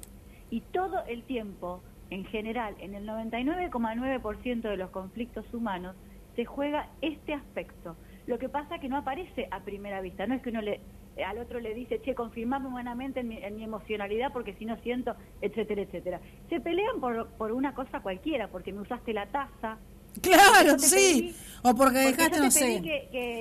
Y 0.49 0.61
todo 0.61 1.03
el 1.07 1.23
tiempo, 1.23 1.81
en 2.09 2.25
general, 2.25 2.75
en 2.79 2.95
el 2.95 3.07
99,9% 3.07 4.61
de 4.61 4.77
los 4.77 4.89
conflictos 4.89 5.53
humanos, 5.53 5.95
se 6.35 6.45
juega 6.45 6.89
este 7.01 7.33
aspecto. 7.33 7.95
Lo 8.25 8.39
que 8.39 8.49
pasa 8.49 8.75
es 8.75 8.81
que 8.81 8.89
no 8.89 8.97
aparece 8.97 9.47
a 9.51 9.59
primera 9.61 10.01
vista, 10.01 10.25
no 10.25 10.35
es 10.35 10.41
que 10.41 10.49
uno 10.49 10.61
le, 10.61 10.79
al 11.23 11.37
otro 11.37 11.59
le 11.59 11.73
dice, 11.73 12.01
che, 12.01 12.15
confirmame 12.15 12.67
humanamente 12.67 13.21
en 13.21 13.27
mi, 13.27 13.39
mi 13.51 13.63
emocionalidad 13.63 14.31
porque 14.31 14.53
si 14.53 14.65
no 14.65 14.77
siento, 14.77 15.15
etcétera, 15.41 15.81
etcétera. 15.81 16.21
Se 16.49 16.59
pelean 16.59 16.99
por, 16.99 17.27
por 17.31 17.51
una 17.51 17.73
cosa 17.73 18.01
cualquiera, 18.01 18.47
porque 18.47 18.71
me 18.71 18.81
usaste 18.81 19.13
la 19.13 19.27
taza, 19.27 19.77
Claro, 20.21 20.77
sí. 20.79 21.35
o 21.61 21.75
porque 21.75 21.99
dejaste, 21.99 22.39
no 22.39 22.51
sé. 22.51 22.81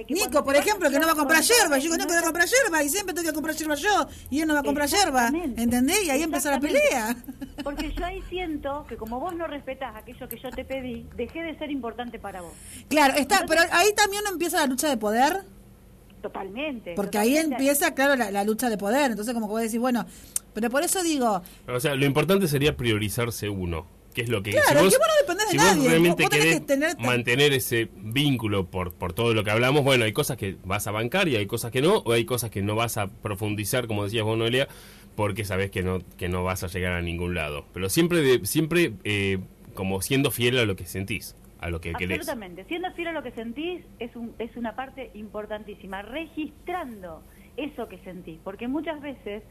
Nico, 0.08 0.44
por 0.44 0.56
ejemplo, 0.56 0.90
que 0.90 0.98
no 0.98 1.06
va 1.06 1.12
a 1.12 1.16
comprar 1.16 1.42
yerba. 1.42 1.78
Yo 1.78 1.84
digo, 1.84 1.96
no 1.96 2.06
quiero 2.06 2.22
comprar 2.22 2.48
yerba 2.48 2.82
y 2.82 2.88
siempre 2.88 3.14
tengo 3.14 3.28
que 3.28 3.34
comprar 3.34 3.56
yerba 3.56 3.74
yo. 3.74 4.08
Y 4.30 4.40
él 4.40 4.48
no 4.48 4.54
va 4.54 4.60
a 4.60 4.62
comprar 4.62 4.88
yerba. 4.88 5.28
¿Entendés? 5.56 6.04
Y 6.04 6.10
ahí 6.10 6.22
empieza 6.22 6.50
la 6.50 6.60
pelea. 6.60 7.16
Porque 7.64 7.92
yo 7.92 8.04
ahí 8.04 8.22
siento 8.28 8.84
que 8.88 8.96
como 8.96 9.20
vos 9.20 9.34
no 9.34 9.46
respetás 9.46 9.94
aquello 9.96 10.28
que 10.28 10.38
yo 10.38 10.50
te 10.50 10.64
pedí, 10.64 11.06
dejé 11.16 11.42
de 11.42 11.58
ser 11.58 11.70
importante 11.70 12.18
para 12.18 12.40
vos. 12.40 12.52
Claro, 12.88 13.14
está, 13.14 13.44
pero 13.46 13.62
ahí 13.72 13.92
también 13.94 14.22
no 14.24 14.30
empieza 14.30 14.58
la 14.60 14.66
lucha 14.66 14.88
de 14.88 14.96
poder. 14.96 15.44
Totalmente. 16.22 16.94
Porque 16.94 17.18
ahí 17.18 17.36
empieza, 17.36 17.94
claro, 17.94 18.16
la, 18.16 18.44
lucha 18.44 18.68
de 18.68 18.76
poder. 18.76 19.10
Entonces, 19.12 19.34
como 19.34 19.46
vos 19.48 19.60
decís, 19.60 19.78
bueno, 19.78 20.06
pero 20.54 20.70
por 20.70 20.82
eso 20.82 21.02
digo. 21.02 21.42
O 21.68 21.80
sea, 21.80 21.94
lo 21.94 22.04
importante 22.04 22.48
sería 22.48 22.76
priorizarse 22.76 23.48
uno 23.48 23.97
que 24.18 24.24
es 24.24 24.28
lo 24.30 24.42
que 24.42 24.50
claro, 24.50 24.90
si 24.90 24.96
vos, 24.96 24.98
no 25.28 25.34
de 25.34 25.54
nadie. 25.54 25.88
realmente 25.88 26.26
querés 26.28 26.60
mantener 26.98 27.52
ese 27.52 27.88
vínculo 27.94 28.66
por, 28.66 28.92
por 28.92 29.12
todo 29.12 29.32
lo 29.32 29.44
que 29.44 29.52
hablamos, 29.52 29.84
bueno, 29.84 30.04
hay 30.04 30.12
cosas 30.12 30.36
que 30.36 30.56
vas 30.64 30.88
a 30.88 30.90
bancar 30.90 31.28
y 31.28 31.36
hay 31.36 31.46
cosas 31.46 31.70
que 31.70 31.80
no, 31.80 31.98
o 31.98 32.12
hay 32.12 32.24
cosas 32.24 32.50
que 32.50 32.60
no 32.60 32.74
vas 32.74 32.96
a 32.96 33.06
profundizar, 33.06 33.86
como 33.86 34.02
decías 34.02 34.24
vos, 34.24 34.36
Noelia, 34.36 34.66
porque 35.14 35.44
sabes 35.44 35.70
que 35.70 35.84
no, 35.84 36.00
que 36.16 36.28
no 36.28 36.42
vas 36.42 36.64
a 36.64 36.66
llegar 36.66 36.94
a 36.94 37.00
ningún 37.00 37.36
lado. 37.36 37.64
Pero 37.72 37.88
siempre, 37.88 38.22
de, 38.22 38.44
siempre 38.44 38.94
eh, 39.04 39.38
como 39.74 40.02
siendo 40.02 40.32
fiel 40.32 40.58
a 40.58 40.64
lo 40.64 40.74
que 40.74 40.86
sentís, 40.86 41.36
a 41.60 41.70
lo 41.70 41.80
que 41.80 41.92
querés. 41.92 42.18
Absolutamente, 42.18 42.64
siendo 42.64 42.90
fiel 42.94 43.08
a 43.08 43.12
lo 43.12 43.22
que 43.22 43.30
sentís 43.30 43.84
es, 44.00 44.16
un, 44.16 44.34
es 44.40 44.56
una 44.56 44.74
parte 44.74 45.12
importantísima, 45.14 46.02
registrando 46.02 47.22
eso 47.56 47.88
que 47.88 47.98
sentís, 47.98 48.40
porque 48.42 48.66
muchas 48.66 49.00
veces 49.00 49.44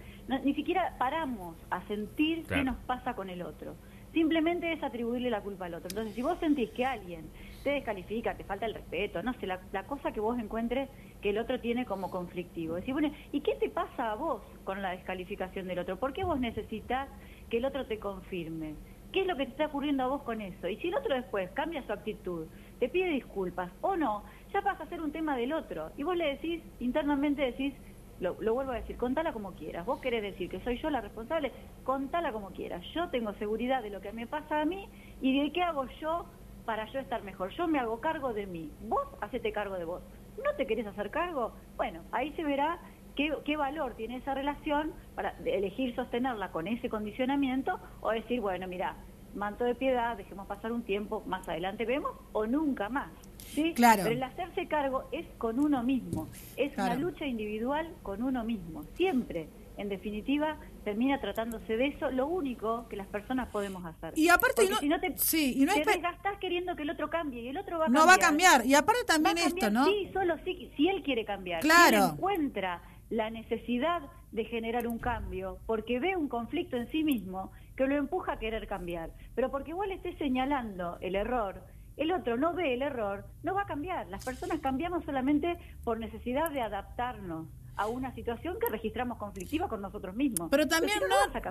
ni 0.44 0.54
siquiera 0.56 0.98
paramos 1.00 1.56
a 1.70 1.88
sentir 1.88 2.44
qué 2.50 2.66
nos 2.66 2.76
pasa 2.86 3.16
con 3.16 3.30
el 3.30 3.42
otro 3.42 3.76
simplemente 4.14 4.72
es 4.72 4.84
atribuirle 4.84 5.30
la 5.30 5.42
culpa 5.42 5.66
al 5.66 5.76
otro. 5.76 5.90
Entonces, 5.90 6.16
si 6.16 6.22
vos 6.22 6.38
sentís 6.40 6.70
que 6.72 6.86
alguien 6.86 7.30
te 7.64 7.72
descalifica, 7.72 8.36
te 8.36 8.44
falta 8.44 8.66
el 8.66 8.74
respeto, 8.74 9.22
no 9.24 9.34
sé, 9.34 9.48
la, 9.48 9.60
cosa 9.88 10.12
que 10.12 10.20
vos 10.20 10.38
encuentres 10.40 10.90
que 11.22 11.32
el 11.32 11.38
otro 11.38 11.60
tiene 11.60 11.86
como 11.86 12.10
conflictivo. 12.10 12.78
Bueno, 12.92 13.12
¿y 13.32 13.42
qué 13.42 13.56
te 13.56 13.70
pasa 13.70 14.12
a 14.12 14.16
vos 14.16 14.42
con 14.64 14.82
la 14.82 14.92
descalificación 14.92 15.68
del 15.68 15.80
otro? 15.80 15.98
¿Por 15.98 16.14
qué 16.14 16.24
vos 16.24 16.40
necesitas 16.40 17.10
que 17.50 17.58
el 17.58 17.66
otro 17.66 17.86
te 17.86 18.00
confirme? 18.00 18.76
¿Qué 19.12 19.22
es 19.22 19.28
lo 19.28 19.36
que 19.38 19.46
te 19.46 19.52
está 19.52 19.66
ocurriendo 19.68 20.04
a 20.04 20.08
vos 20.08 20.22
con 20.24 20.42
eso? 20.42 20.68
Y 20.68 20.78
si 20.78 20.90
el 20.90 20.96
otro 20.96 21.16
después 21.16 21.50
cambia 21.52 21.86
su 21.86 21.94
actitud, 21.94 22.46
te 22.80 22.90
pide 22.90 23.10
disculpas 23.10 23.72
o 23.82 23.96
no, 23.96 24.24
ya 24.54 24.62
pasa 24.62 24.84
a 24.84 24.90
ser 24.90 25.02
un 25.02 25.12
tema 25.12 25.36
del 25.38 25.54
otro. 25.54 25.92
Y 25.98 26.04
vos 26.04 26.16
le 26.16 26.28
decís, 26.36 26.62
internamente 26.80 27.42
decís, 27.42 27.74
lo, 28.20 28.34
vuelvo 28.36 28.72
a 28.72 28.76
decir, 28.76 28.98
contala 28.98 29.34
como 29.34 29.54
quieras. 29.54 29.86
Vos 29.86 30.00
querés 30.00 30.22
decir 30.22 30.50
que 30.50 30.60
soy 30.62 30.78
yo 30.80 30.90
la 30.90 31.02
responsable, 31.02 31.52
contala 31.84 32.32
como 32.32 32.50
quieras. 32.50 32.84
Yo 32.94 33.10
tengo 33.10 33.34
seguridad 33.34 33.84
de 33.84 33.90
lo 33.90 34.02
que 34.02 34.12
me 34.12 34.28
pasa 34.28 34.62
a 34.62 34.66
mí 34.66 34.88
y 35.22 35.42
de 35.42 35.52
qué 35.52 35.64
hago 35.64 35.86
yo 36.02 36.26
para 36.66 36.86
yo 36.92 37.00
estar 37.00 37.24
mejor. 37.24 37.52
Yo 37.52 37.68
me 37.68 37.80
hago 37.80 38.00
cargo 38.02 38.34
de 38.34 38.46
mí. 38.46 38.72
Vos 38.88 39.08
hacete 39.22 39.52
cargo 39.52 39.76
de 39.76 39.86
vos. 39.86 40.02
¿No 40.44 40.54
te 40.56 40.66
querés 40.68 40.88
hacer 40.88 41.12
cargo? 41.12 41.54
Bueno, 41.76 42.02
ahí 42.12 42.32
se 42.34 42.44
verá 42.44 42.80
qué, 43.16 43.34
qué 43.46 43.58
valor 43.58 43.94
tiene 43.96 44.18
esa 44.18 44.34
relación 44.34 44.94
para 45.16 45.36
elegir 45.46 45.96
sostenerla 45.96 46.52
con 46.52 46.68
ese 46.68 46.90
condicionamiento 46.90 47.80
o 48.02 48.12
decir, 48.12 48.42
bueno, 48.42 48.68
mira, 48.68 48.96
manto 49.36 49.64
de 49.64 49.76
piedad, 49.76 50.18
dejemos 50.18 50.48
pasar 50.48 50.72
un 50.72 50.84
tiempo, 50.84 51.24
más 51.26 51.48
adelante 51.48 51.86
vemos 51.86 52.12
o 52.34 52.46
nunca 52.46 52.90
más. 52.90 53.10
¿Sí? 53.48 53.74
Claro. 53.74 54.04
Pero 54.04 54.16
el 54.16 54.24
hacerse 54.24 54.68
cargo 54.68 55.08
es 55.12 55.26
con 55.38 55.60
uno 55.60 55.84
mismo, 55.84 56.28
es 56.56 56.74
una 56.78 56.96
lucha 56.96 57.26
individual 57.26 57.94
con 58.04 58.24
uno 58.24 58.44
mismo, 58.44 58.84
siempre. 58.96 59.48
En 59.78 59.90
definitiva, 59.90 60.58
termina 60.84 61.22
tratándose 61.22 61.78
de 61.78 61.88
eso, 61.88 62.10
lo 62.10 62.26
único 62.26 62.88
que 62.90 62.96
las 62.96 63.06
personas 63.08 63.48
podemos 63.50 63.86
hacer. 63.86 64.14
Y 64.18 64.28
aparte, 64.30 64.68
no, 64.68 64.78
si 64.78 64.90
no 64.90 65.00
te, 65.00 65.16
sí, 65.18 65.54
y 65.56 65.66
no 65.66 65.74
te 65.76 65.86
desgastás 65.86 66.40
queriendo 66.40 66.76
que 66.76 66.82
el 66.82 66.90
otro 66.90 67.12
cambie 67.12 67.44
y 67.44 67.50
el 67.50 67.58
otro 67.58 67.78
va 67.78 67.86
a 67.86 67.90
no 67.90 68.00
cambiar. 68.00 68.08
va 68.08 68.14
a 68.14 68.18
cambiar. 68.18 68.66
Y 68.66 68.74
aparte 68.74 69.04
también 69.06 69.38
esto, 69.38 69.70
¿no? 69.70 69.86
Sí, 69.86 70.10
solo 70.14 70.36
si, 70.44 70.72
si 70.76 70.90
él 70.90 71.04
quiere 71.04 71.26
cambiar. 71.26 71.62
Claro. 71.62 72.08
Si 72.08 72.14
encuentra 72.16 72.82
la 73.12 73.30
necesidad 73.30 74.02
de 74.32 74.46
generar 74.46 74.88
un 74.88 74.98
cambio, 74.98 75.60
porque 75.68 76.00
ve 76.00 76.16
un 76.16 76.28
conflicto 76.28 76.76
en 76.76 76.90
sí 76.90 77.04
mismo 77.04 77.52
que 77.76 77.86
lo 77.86 77.96
empuja 77.96 78.34
a 78.34 78.40
querer 78.40 78.68
cambiar. 78.68 79.12
Pero 79.36 79.52
porque 79.52 79.72
igual 79.72 79.92
esté 79.92 80.18
señalando 80.18 80.98
el 81.02 81.16
error, 81.16 81.62
el 81.98 82.12
otro 82.12 82.38
no 82.38 82.54
ve 82.54 82.74
el 82.74 82.82
error, 82.82 83.26
no 83.44 83.56
va 83.56 83.64
a 83.64 83.66
cambiar. 83.66 84.08
Las 84.08 84.24
personas 84.24 84.60
cambiamos 84.60 85.04
solamente 85.04 85.58
por 85.84 86.00
necesidad 86.00 86.52
de 86.52 86.62
adaptarnos 86.62 87.48
a 87.78 87.88
una 87.88 88.14
situación 88.16 88.58
que 88.60 88.70
registramos 88.70 89.18
conflictiva 89.20 89.68
con 89.68 89.82
nosotros 89.82 90.16
mismos. 90.16 90.50
Pero 90.50 90.68
también 90.68 90.98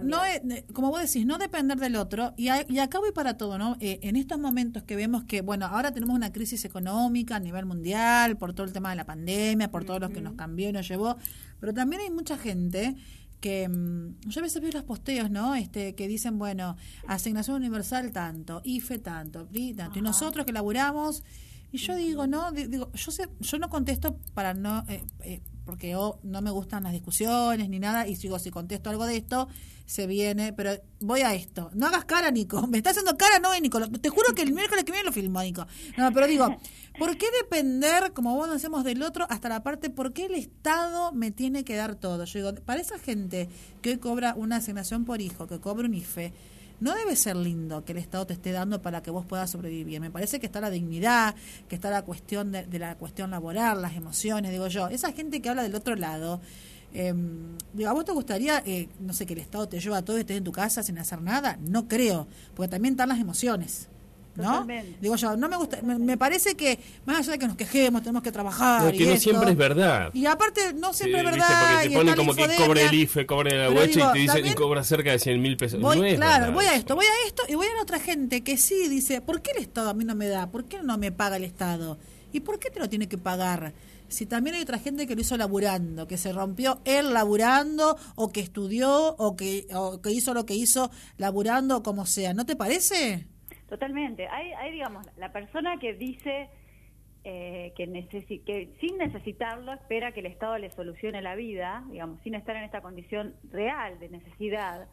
no, 0.03 0.19
como 0.73 0.91
vos 0.91 1.01
decís, 1.01 1.25
no 1.25 1.39
depender 1.39 1.79
del 1.79 1.95
otro. 1.95 2.35
Y, 2.37 2.49
y 2.69 2.79
acá 2.81 2.99
voy 2.99 3.13
para 3.13 3.37
todo, 3.37 3.59
¿no? 3.59 3.77
Eh, 3.81 4.01
en 4.03 4.17
estos 4.17 4.39
momentos 4.39 4.83
que 4.83 4.97
vemos 4.97 5.25
que, 5.25 5.41
bueno, 5.41 5.67
ahora 5.67 5.93
tenemos 5.93 6.17
una 6.17 6.33
crisis 6.33 6.65
económica 6.65 7.37
a 7.37 7.41
nivel 7.41 7.65
mundial 7.65 8.37
por 8.37 8.55
todo 8.55 8.67
el 8.67 8.73
tema 8.73 8.91
de 8.91 8.97
la 8.97 9.07
pandemia, 9.07 9.71
por 9.71 9.85
todo 9.85 10.01
lo 10.01 10.11
que 10.11 10.21
nos 10.21 10.35
cambió 10.35 10.69
y 10.69 10.73
nos 10.73 10.89
llevó, 10.89 11.17
pero 11.61 11.73
también 11.73 12.03
hay 12.03 12.11
mucha 12.11 12.37
gente 12.37 12.97
que 13.40 13.68
mm, 13.68 14.29
yo 14.29 14.40
a 14.40 14.42
veces 14.42 14.62
veo 14.62 14.72
los 14.72 14.85
posteos, 14.85 15.31
¿no? 15.31 15.55
Este, 15.55 15.94
que 15.94 16.09
dicen, 16.09 16.38
bueno, 16.38 16.77
asignación 17.07 17.57
universal 17.57 18.12
tanto, 18.12 18.61
IFE 18.64 18.99
tanto, 18.99 19.46
PRI 19.46 19.75
tanto, 19.75 19.99
y 19.99 20.03
nosotros 20.03 20.46
que 20.46 20.53
laburamos, 20.53 21.22
y 21.72 21.79
yo 21.79 21.96
digo, 21.96 22.27
no, 22.27 22.53
digo, 22.53 22.90
yo 22.92 23.11
sé, 23.11 23.29
yo 23.40 23.59
no 23.59 23.68
contesto 23.68 24.18
para 24.35 24.55
no, 24.55 24.85
eh, 24.88 25.05
eh, 25.20 25.40
porque 25.66 25.92
no 26.22 26.42
me 26.42 26.50
gustan 26.50 26.85
las 26.85 26.92
discusiones 26.92 27.68
ni 27.68 27.79
nada, 27.79 28.07
y 28.07 28.14
digo, 28.14 28.38
si 28.38 28.50
contesto 28.50 28.88
algo 28.88 29.05
de 29.05 29.16
esto, 29.16 29.48
se 29.85 30.07
viene, 30.07 30.52
pero 30.52 30.72
voy 31.00 31.20
a 31.20 31.35
esto. 31.35 31.70
No 31.74 31.87
hagas 31.87 32.05
cara, 32.05 32.31
Nico. 32.31 32.66
Me 32.68 32.79
está 32.79 32.90
haciendo 32.90 33.16
cara, 33.16 33.38
no, 33.38 33.59
Nico. 33.61 33.81
Te 33.88 34.09
juro 34.09 34.35
que 34.35 34.42
el 34.42 34.52
miércoles 34.52 34.85
que 34.85 34.92
viene 34.92 35.07
lo 35.07 35.12
filmo, 35.12 35.42
Nico. 35.42 35.66
No, 35.96 36.12
pero 36.12 36.26
digo, 36.26 36.57
¿por 36.98 37.16
qué 37.16 37.26
depender, 37.42 38.12
como 38.12 38.35
vos 38.35 38.48
hacemos 38.48 38.85
del 38.85 39.02
otro, 39.02 39.26
hasta 39.29 39.48
la 39.48 39.62
parte, 39.62 39.90
por 39.90 40.12
qué 40.12 40.26
el 40.26 40.35
Estado 40.35 41.12
me 41.12 41.31
tiene 41.31 41.64
que 41.64 41.76
dar 41.76 41.94
todo? 41.94 42.24
Yo 42.24 42.38
digo, 42.38 42.64
para 42.64 42.81
esa 42.81 42.98
gente 42.98 43.48
que 43.83 43.90
hoy 43.90 43.98
cobra 43.98 44.35
una 44.37 44.57
asignación 44.57 45.05
por 45.05 45.20
hijo, 45.20 45.46
que 45.46 45.61
cobra 45.61 45.87
un 45.87 45.94
IFE, 45.94 46.33
no 46.81 46.95
debe 46.95 47.17
ser 47.17 47.37
lindo 47.37 47.85
que 47.85 47.93
el 47.93 47.99
Estado 47.99 48.27
te 48.27 48.35
esté 48.35 48.53
dando 48.53 48.83
para 48.83 49.03
que 49.03 49.11
vos 49.11 49.25
puedas 49.25 49.51
sobrevivir. 49.51 50.01
Me 50.01 50.11
parece 50.11 50.41
que 50.41 50.47
está 50.47 50.61
la 50.61 50.71
dignidad, 50.71 51.35
que 51.69 51.75
está 51.75 51.91
la 51.91 52.03
cuestión 52.03 52.53
de, 52.53 52.65
de 52.65 52.79
la 52.79 52.97
cuestión 52.97 53.31
laboral, 53.31 53.83
las 53.83 53.95
emociones, 53.95 54.53
digo 54.53 54.69
yo. 54.69 54.89
Esa 54.89 55.12
gente 55.12 55.41
que 55.41 55.49
habla 55.49 55.62
del 55.62 55.75
otro 55.75 55.97
lado, 55.97 56.41
eh, 56.99 57.12
¿a 57.87 57.93
vos 57.93 58.05
te 58.05 58.12
gustaría, 58.12 58.62
eh, 58.65 58.89
no 59.01 59.12
sé, 59.12 59.27
que 59.27 59.35
el 59.35 59.41
Estado 59.41 59.69
te 59.69 59.79
lleva 59.81 60.03
todo 60.03 60.17
y 60.17 60.21
estés 60.21 60.39
en 60.39 60.45
tu 60.45 60.53
casa 60.53 60.83
sin 60.83 60.99
hacer 60.99 61.21
nada? 61.21 61.59
No 61.61 61.89
creo, 61.89 62.27
porque 62.55 62.71
también 62.71 62.95
están 62.95 63.11
las 63.11 63.21
emociones. 63.21 63.89
¿No? 64.37 64.44
Totalmente. 64.44 64.99
Digo 65.01 65.16
yo, 65.16 65.37
no 65.37 65.49
me 65.49 65.57
gusta, 65.57 65.81
me, 65.83 65.99
me 65.99 66.16
parece 66.18 66.55
que 66.55 66.79
más 67.05 67.18
allá 67.18 67.33
de 67.33 67.38
que 67.38 67.46
nos 67.46 67.57
quejemos, 67.57 68.03
tenemos 68.03 68.22
que 68.22 68.33
trabajar. 68.33 68.83
No, 68.83 68.90
y 68.90 68.99
que 68.99 69.05
no 69.07 69.11
esto, 69.12 69.22
siempre 69.31 69.51
es 69.51 69.57
verdad. 69.57 70.11
Y 70.12 70.27
aparte, 70.27 70.75
no 70.75 70.92
Sí, 70.92 71.05
siempre 71.05 71.20
es 71.20 71.27
¿viste? 71.27 71.40
verdad. 71.40 71.72
Porque 71.72 71.87
y 71.87 71.88
te 71.90 71.96
ponen 71.96 72.14
como 72.16 72.35
que 72.35 72.57
cobre 72.57 72.83
el 72.87 72.94
IFE, 72.94 73.27
cobre 73.27 73.59
la 73.59 73.70
huecha 73.70 73.87
digo, 73.87 74.11
y 74.11 74.12
te 74.12 74.18
dicen 74.18 74.46
y 74.46 74.55
cobra 74.55 74.85
cerca 74.85 75.11
de 75.11 75.18
100 75.18 75.40
mil 75.40 75.57
pesos. 75.57 75.81
Voy, 75.81 75.99
no 75.99 76.05
es 76.05 76.16
claro, 76.16 76.40
verdad 76.46 76.55
voy 76.55 76.64
a 76.66 76.75
esto, 76.75 76.94
voy 76.94 77.07
a 77.07 77.27
esto 77.27 77.42
y 77.49 77.55
voy 77.55 77.66
a 77.66 77.75
la 77.75 77.83
otra 77.83 77.99
gente 77.99 78.42
que 78.42 78.57
sí 78.59 78.88
dice, 78.88 79.20
¿por 79.20 79.40
qué 79.42 79.53
el 79.53 79.62
Estado 79.62 79.90
a 79.90 79.94
mí 79.94 80.05
no 80.05 80.14
me 80.14 80.29
da? 80.29 80.51
¿Por 80.51 80.64
qué 80.66 80.83
no 80.83 80.99
me 80.99 81.12
paga 81.12 81.37
el 81.37 81.44
Estado? 81.44 81.99
¿Y 82.33 82.40
por 82.40 82.59
qué 82.59 82.70
te 82.70 82.79
lo 82.79 82.88
tiene 82.88 83.09
que 83.09 83.18
pagar? 83.18 83.72
Si 84.09 84.25
también 84.27 84.55
hay 84.55 84.62
otra 84.62 84.79
gente 84.79 85.07
que 85.07 85.14
lo 85.16 85.20
hizo 85.20 85.37
laburando, 85.37 86.07
que 86.07 86.16
se 86.16 86.33
rompió 86.33 86.81
él 86.85 87.12
laburando, 87.12 87.96
o 88.14 88.31
que 88.31 88.40
estudió, 88.40 89.16
o 89.16 89.35
que, 89.35 89.66
o 89.75 90.01
que 90.01 90.12
hizo 90.12 90.33
lo 90.33 90.46
que 90.46 90.55
hizo 90.55 90.90
laburando, 91.18 91.83
como 91.83 92.07
sea. 92.07 92.33
¿No 92.33 92.46
te 92.46 92.55
parece? 92.55 93.27
Totalmente. 93.68 94.29
Hay, 94.29 94.72
digamos, 94.72 95.07
la 95.16 95.33
persona 95.33 95.79
que 95.79 95.94
dice 95.94 96.48
eh, 97.24 97.72
que, 97.76 98.76
sin 98.81 98.98
necesitarlo 98.98 99.72
espera 99.72 100.12
que 100.12 100.20
el 100.20 100.26
Estado 100.26 100.59
le 100.59 100.70
solucione 100.70 101.20
la 101.20 101.35
vida, 101.35 101.83
digamos, 101.90 102.20
sin 102.22 102.35
estar 102.35 102.55
en 102.57 102.64
esta 102.64 102.81
condición 102.81 103.35
real 103.50 103.98
de 103.98 104.09
necesidad, 104.09 104.87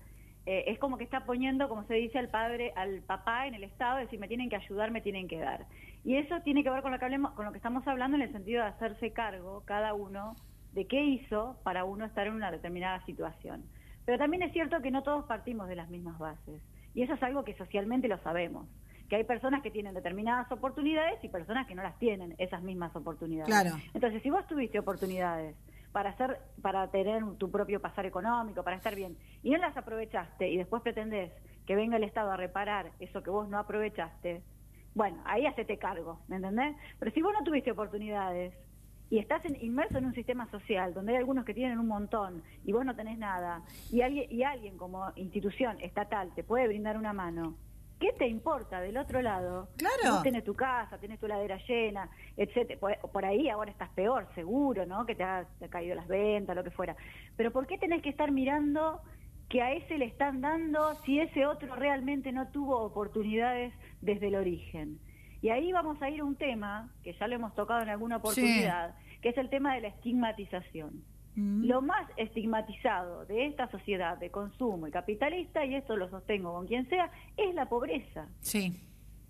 eh, 0.46 0.66
es 0.68 0.80
como 0.80 0.98
que 0.98 1.04
está 1.04 1.26
poniendo, 1.26 1.70
como 1.70 1.84
se 1.86 1.94
dice, 1.94 2.18
al 2.18 2.30
padre, 2.30 2.74
al 2.76 3.02
papá 3.02 3.48
en 3.48 3.54
el 3.54 3.64
Estado, 3.64 4.00
es 4.00 4.06
decir, 4.08 4.20
me 4.20 4.28
tienen 4.28 4.50
que 4.50 4.56
ayudar, 4.56 4.92
me 4.92 5.02
tienen 5.02 5.28
que 5.28 5.40
dar. 5.40 5.68
Y 6.04 6.18
eso 6.18 6.42
tiene 6.42 6.64
que 6.64 6.70
ver 6.70 6.82
con 6.82 6.92
lo 6.92 7.52
que 7.52 7.58
estamos 7.58 7.88
hablando 7.88 8.18
en 8.18 8.24
el 8.24 8.32
sentido 8.32 8.64
de 8.64 8.70
hacerse 8.70 9.12
cargo 9.12 9.64
cada 9.66 9.94
uno 9.94 10.36
de 10.74 10.86
qué 10.88 11.02
hizo 11.02 11.58
para 11.64 11.86
uno 11.86 12.06
estar 12.06 12.28
en 12.28 12.34
una 12.34 12.52
determinada 12.52 13.06
situación. 13.06 13.64
Pero 14.06 14.18
también 14.18 14.44
es 14.44 14.52
cierto 14.52 14.82
que 14.82 14.92
no 14.92 15.04
todos 15.04 15.26
partimos 15.26 15.70
de 15.70 15.76
las 15.76 15.90
mismas 15.90 16.18
bases. 16.18 16.62
Y 16.94 17.04
eso 17.04 17.14
es 17.14 17.24
algo 17.24 17.44
que 17.44 17.56
socialmente 17.56 18.08
lo 18.08 18.18
sabemos. 18.20 18.68
Que 19.10 19.18
hay 19.18 19.24
personas 19.24 19.62
que 19.62 19.72
tienen 19.72 19.94
determinadas 19.94 20.52
oportunidades 20.52 21.24
y 21.24 21.30
personas 21.30 21.68
que 21.68 21.76
no 21.76 21.84
las 21.84 21.98
tienen, 22.00 22.36
esas 22.38 22.62
mismas 22.64 22.96
oportunidades. 22.96 23.48
Claro. 23.48 23.76
Entonces, 23.94 24.22
si 24.22 24.30
vos 24.30 24.46
tuviste 24.48 24.80
oportunidades 24.80 25.56
para 25.92 26.10
hacer, 26.12 26.40
para 26.62 26.90
tener 26.90 27.24
tu 27.38 27.52
propio 27.52 27.80
pasar 27.80 28.06
económico, 28.06 28.64
para 28.64 28.78
estar 28.78 28.96
bien, 28.96 29.16
y 29.44 29.52
no 29.52 29.58
las 29.58 29.78
aprovechaste 29.78 30.50
y 30.50 30.58
después 30.58 30.82
pretendés 30.82 31.32
que 31.66 31.76
venga 31.76 31.98
el 31.98 32.04
Estado 32.04 32.32
a 32.32 32.38
reparar 32.38 32.92
eso 33.00 33.22
que 33.22 33.30
vos 33.30 33.48
no 33.48 33.60
aprovechaste, 33.60 34.42
bueno, 34.96 35.22
ahí 35.26 35.46
hacete 35.46 35.78
cargo, 35.78 36.20
¿me 36.28 36.38
entendés? 36.38 36.76
Pero 37.00 37.12
si 37.12 37.22
vos 37.22 37.34
no 37.34 37.44
tuviste 37.44 37.72
oportunidades 37.72 38.54
y 39.14 39.20
estás 39.20 39.46
en- 39.46 39.56
inmerso 39.64 40.00
en 40.00 40.06
un 40.06 40.14
sistema 40.16 40.50
social 40.50 40.92
donde 40.96 41.12
hay 41.12 41.20
algunos 41.20 41.46
que 41.46 41.54
tienen 41.54 41.78
un 41.78 41.88
montón 41.88 42.42
y 42.66 42.72
vos 42.72 42.84
no 42.84 42.96
tenés 42.96 43.20
nada, 43.20 43.62
y 43.92 44.02
alguien, 44.02 44.26
y 44.32 44.42
alguien 44.42 44.76
como 44.76 45.12
institución 45.16 45.78
estatal 45.82 46.32
te 46.34 46.44
puede 46.44 46.68
brindar 46.68 46.98
una 46.98 47.14
mano, 47.14 47.56
¿qué 48.00 48.12
te 48.14 48.28
importa 48.28 48.82
del 48.82 48.98
otro 48.98 49.22
lado? 49.22 49.70
Claro. 49.78 50.16
Vos 50.16 50.24
tenés 50.24 50.44
tu 50.44 50.56
casa, 50.56 50.98
tenés 50.98 51.20
tu 51.20 51.28
ladera 51.28 51.58
llena, 51.68 52.10
etcétera. 52.36 52.80
Por, 52.80 52.98
por 53.12 53.24
ahí 53.24 53.50
ahora 53.50 53.70
estás 53.70 53.90
peor, 53.92 54.28
seguro, 54.34 54.88
¿no? 54.88 55.06
Que 55.06 55.14
te 55.14 55.24
ha, 55.24 55.46
te 55.60 55.66
ha 55.66 55.70
caído 55.70 55.94
las 55.96 56.08
ventas, 56.08 56.56
lo 56.56 56.64
que 56.64 56.72
fuera. 56.72 56.96
Pero 57.38 57.52
¿por 57.52 57.68
qué 57.68 57.78
tenés 57.78 58.02
que 58.02 58.10
estar 58.10 58.32
mirando 58.32 59.00
que 59.48 59.62
a 59.62 59.74
ese 59.74 60.00
le 60.00 60.06
están 60.06 60.42
dando 60.42 60.96
si 61.06 61.20
ese 61.20 61.46
otro 61.46 61.76
realmente 61.76 62.32
no 62.32 62.48
tuvo 62.48 62.80
oportunidades 62.80 63.72
desde 64.02 64.30
el 64.30 64.36
origen? 64.38 64.98
Y 65.44 65.50
ahí 65.50 65.74
vamos 65.74 66.02
a 66.02 66.10
ir 66.10 66.22
a 66.22 66.24
un 66.24 66.36
tema, 66.36 66.90
que 67.04 67.14
ya 67.20 67.28
lo 67.28 67.36
hemos 67.36 67.54
tocado 67.54 67.82
en 67.82 67.90
alguna 67.90 68.16
oportunidad, 68.16 68.96
que 69.22 69.30
es 69.30 69.38
el 69.38 69.50
tema 69.50 69.76
de 69.76 69.82
la 69.82 69.90
estigmatización. 69.90 71.04
Mm. 71.36 71.66
Lo 71.66 71.82
más 71.82 72.10
estigmatizado 72.16 73.26
de 73.26 73.48
esta 73.48 73.70
sociedad 73.70 74.18
de 74.18 74.32
consumo 74.32 74.88
y 74.88 74.92
capitalista, 74.92 75.66
y 75.66 75.76
esto 75.76 75.98
lo 75.98 76.10
sostengo 76.10 76.54
con 76.54 76.66
quien 76.66 76.88
sea, 76.88 77.12
es 77.36 77.54
la 77.56 77.68
pobreza. 77.68 78.30
Sí, 78.40 78.74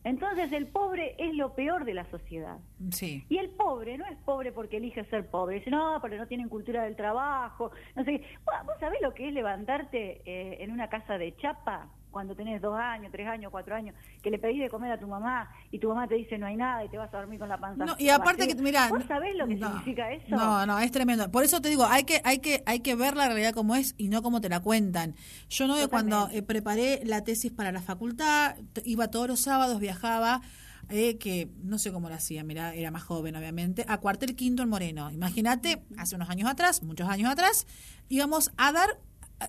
Entonces 0.04 0.52
el 0.52 0.68
pobre 0.68 1.16
es 1.18 1.34
lo 1.34 1.56
peor 1.56 1.84
de 1.84 1.96
la 1.96 2.06
sociedad. 2.12 2.60
sí. 2.92 3.26
Y 3.28 3.38
el 3.40 3.50
pobre 3.50 3.98
no 3.98 4.06
es 4.06 4.18
pobre 4.20 4.52
porque 4.52 4.78
elige 4.78 5.06
ser 5.06 5.26
pobre. 5.32 5.56
Dice, 5.56 5.72
no, 5.72 5.98
porque 6.00 6.18
no 6.20 6.28
tienen 6.28 6.48
cultura 6.48 6.84
del 6.84 6.96
trabajo. 6.96 7.72
No 7.96 8.04
sé. 8.04 8.20
qué. 8.20 8.28
¿Vos, 8.46 8.54
vos 8.68 8.76
sabés 8.80 9.02
lo 9.02 9.16
que 9.16 9.30
es 9.30 9.34
levantarte 9.34 10.22
eh, 10.26 10.58
en 10.64 10.70
una 10.70 10.90
casa 10.90 11.18
de 11.18 11.36
chapa 11.38 11.90
cuando 12.14 12.36
tenés 12.36 12.62
dos 12.62 12.80
años, 12.80 13.12
tres 13.12 13.28
años, 13.28 13.52
cuatro 13.52 13.76
años, 13.76 13.94
que 14.22 14.30
le 14.30 14.40
pedís 14.40 14.62
de 14.62 14.70
comer 14.70 14.94
a 14.94 15.00
tu 15.00 15.08
mamá 15.08 15.50
y 15.72 15.80
tu 15.80 15.90
mamá 15.90 16.08
te 16.08 16.16
dice 16.16 16.38
no 16.38 16.46
hay 16.46 16.56
nada 16.56 16.86
y 16.86 16.90
te 16.90 16.98
vas 16.98 17.14
a 17.14 17.18
dormir 17.18 17.40
con 17.40 17.50
la 17.50 17.58
panza? 17.58 17.84
No, 17.84 17.96
y 18.00 18.08
aparte 18.08 18.48
que, 18.48 18.56
mira, 18.56 18.88
¿Vos 18.88 19.04
sabés 19.06 19.36
lo 19.36 19.48
que 19.48 19.56
no, 19.56 19.68
significa 19.68 20.12
eso? 20.14 20.36
No, 20.36 20.66
no, 20.66 20.80
es 20.80 20.92
tremendo. 20.92 21.30
Por 21.32 21.44
eso 21.44 21.60
te 21.60 21.68
digo, 21.68 21.86
hay 21.86 22.06
que, 22.06 22.22
hay 22.24 22.40
que, 22.40 22.64
hay 22.66 22.80
que 22.80 22.96
ver 22.96 23.18
la 23.18 23.26
realidad 23.28 23.54
como 23.54 23.76
es 23.76 23.96
y 23.98 24.08
no 24.08 24.22
como 24.22 24.40
te 24.40 24.48
la 24.48 24.62
cuentan. 24.62 25.16
Yo 25.50 25.68
no 25.68 25.74
cuando 25.90 26.16
Totalmente. 26.16 26.38
eh, 26.38 26.44
preparé 26.44 27.02
la 27.04 27.24
tesis 27.24 27.52
para 27.52 27.72
la 27.72 27.82
facultad, 27.82 28.56
iba 28.86 29.10
todos 29.10 29.28
los 29.28 29.42
sábados, 29.42 29.80
viajaba, 29.80 30.42
eh, 30.90 31.18
que 31.18 31.50
no 31.64 31.80
sé 31.80 31.92
cómo 31.92 32.10
lo 32.10 32.16
hacía, 32.16 32.44
mira, 32.44 32.74
era 32.76 32.92
más 32.92 33.04
joven 33.04 33.36
obviamente, 33.36 33.86
a 33.88 33.98
cuartel 34.00 34.36
quinto 34.36 34.62
en 34.62 34.70
Moreno. 34.70 35.10
Imagínate, 35.12 35.84
hace 35.98 36.16
unos 36.16 36.30
años 36.30 36.50
atrás, 36.50 36.84
muchos 36.84 37.10
años 37.10 37.32
atrás, 37.32 37.66
íbamos 38.10 38.52
a 38.58 38.72
dar 38.72 39.00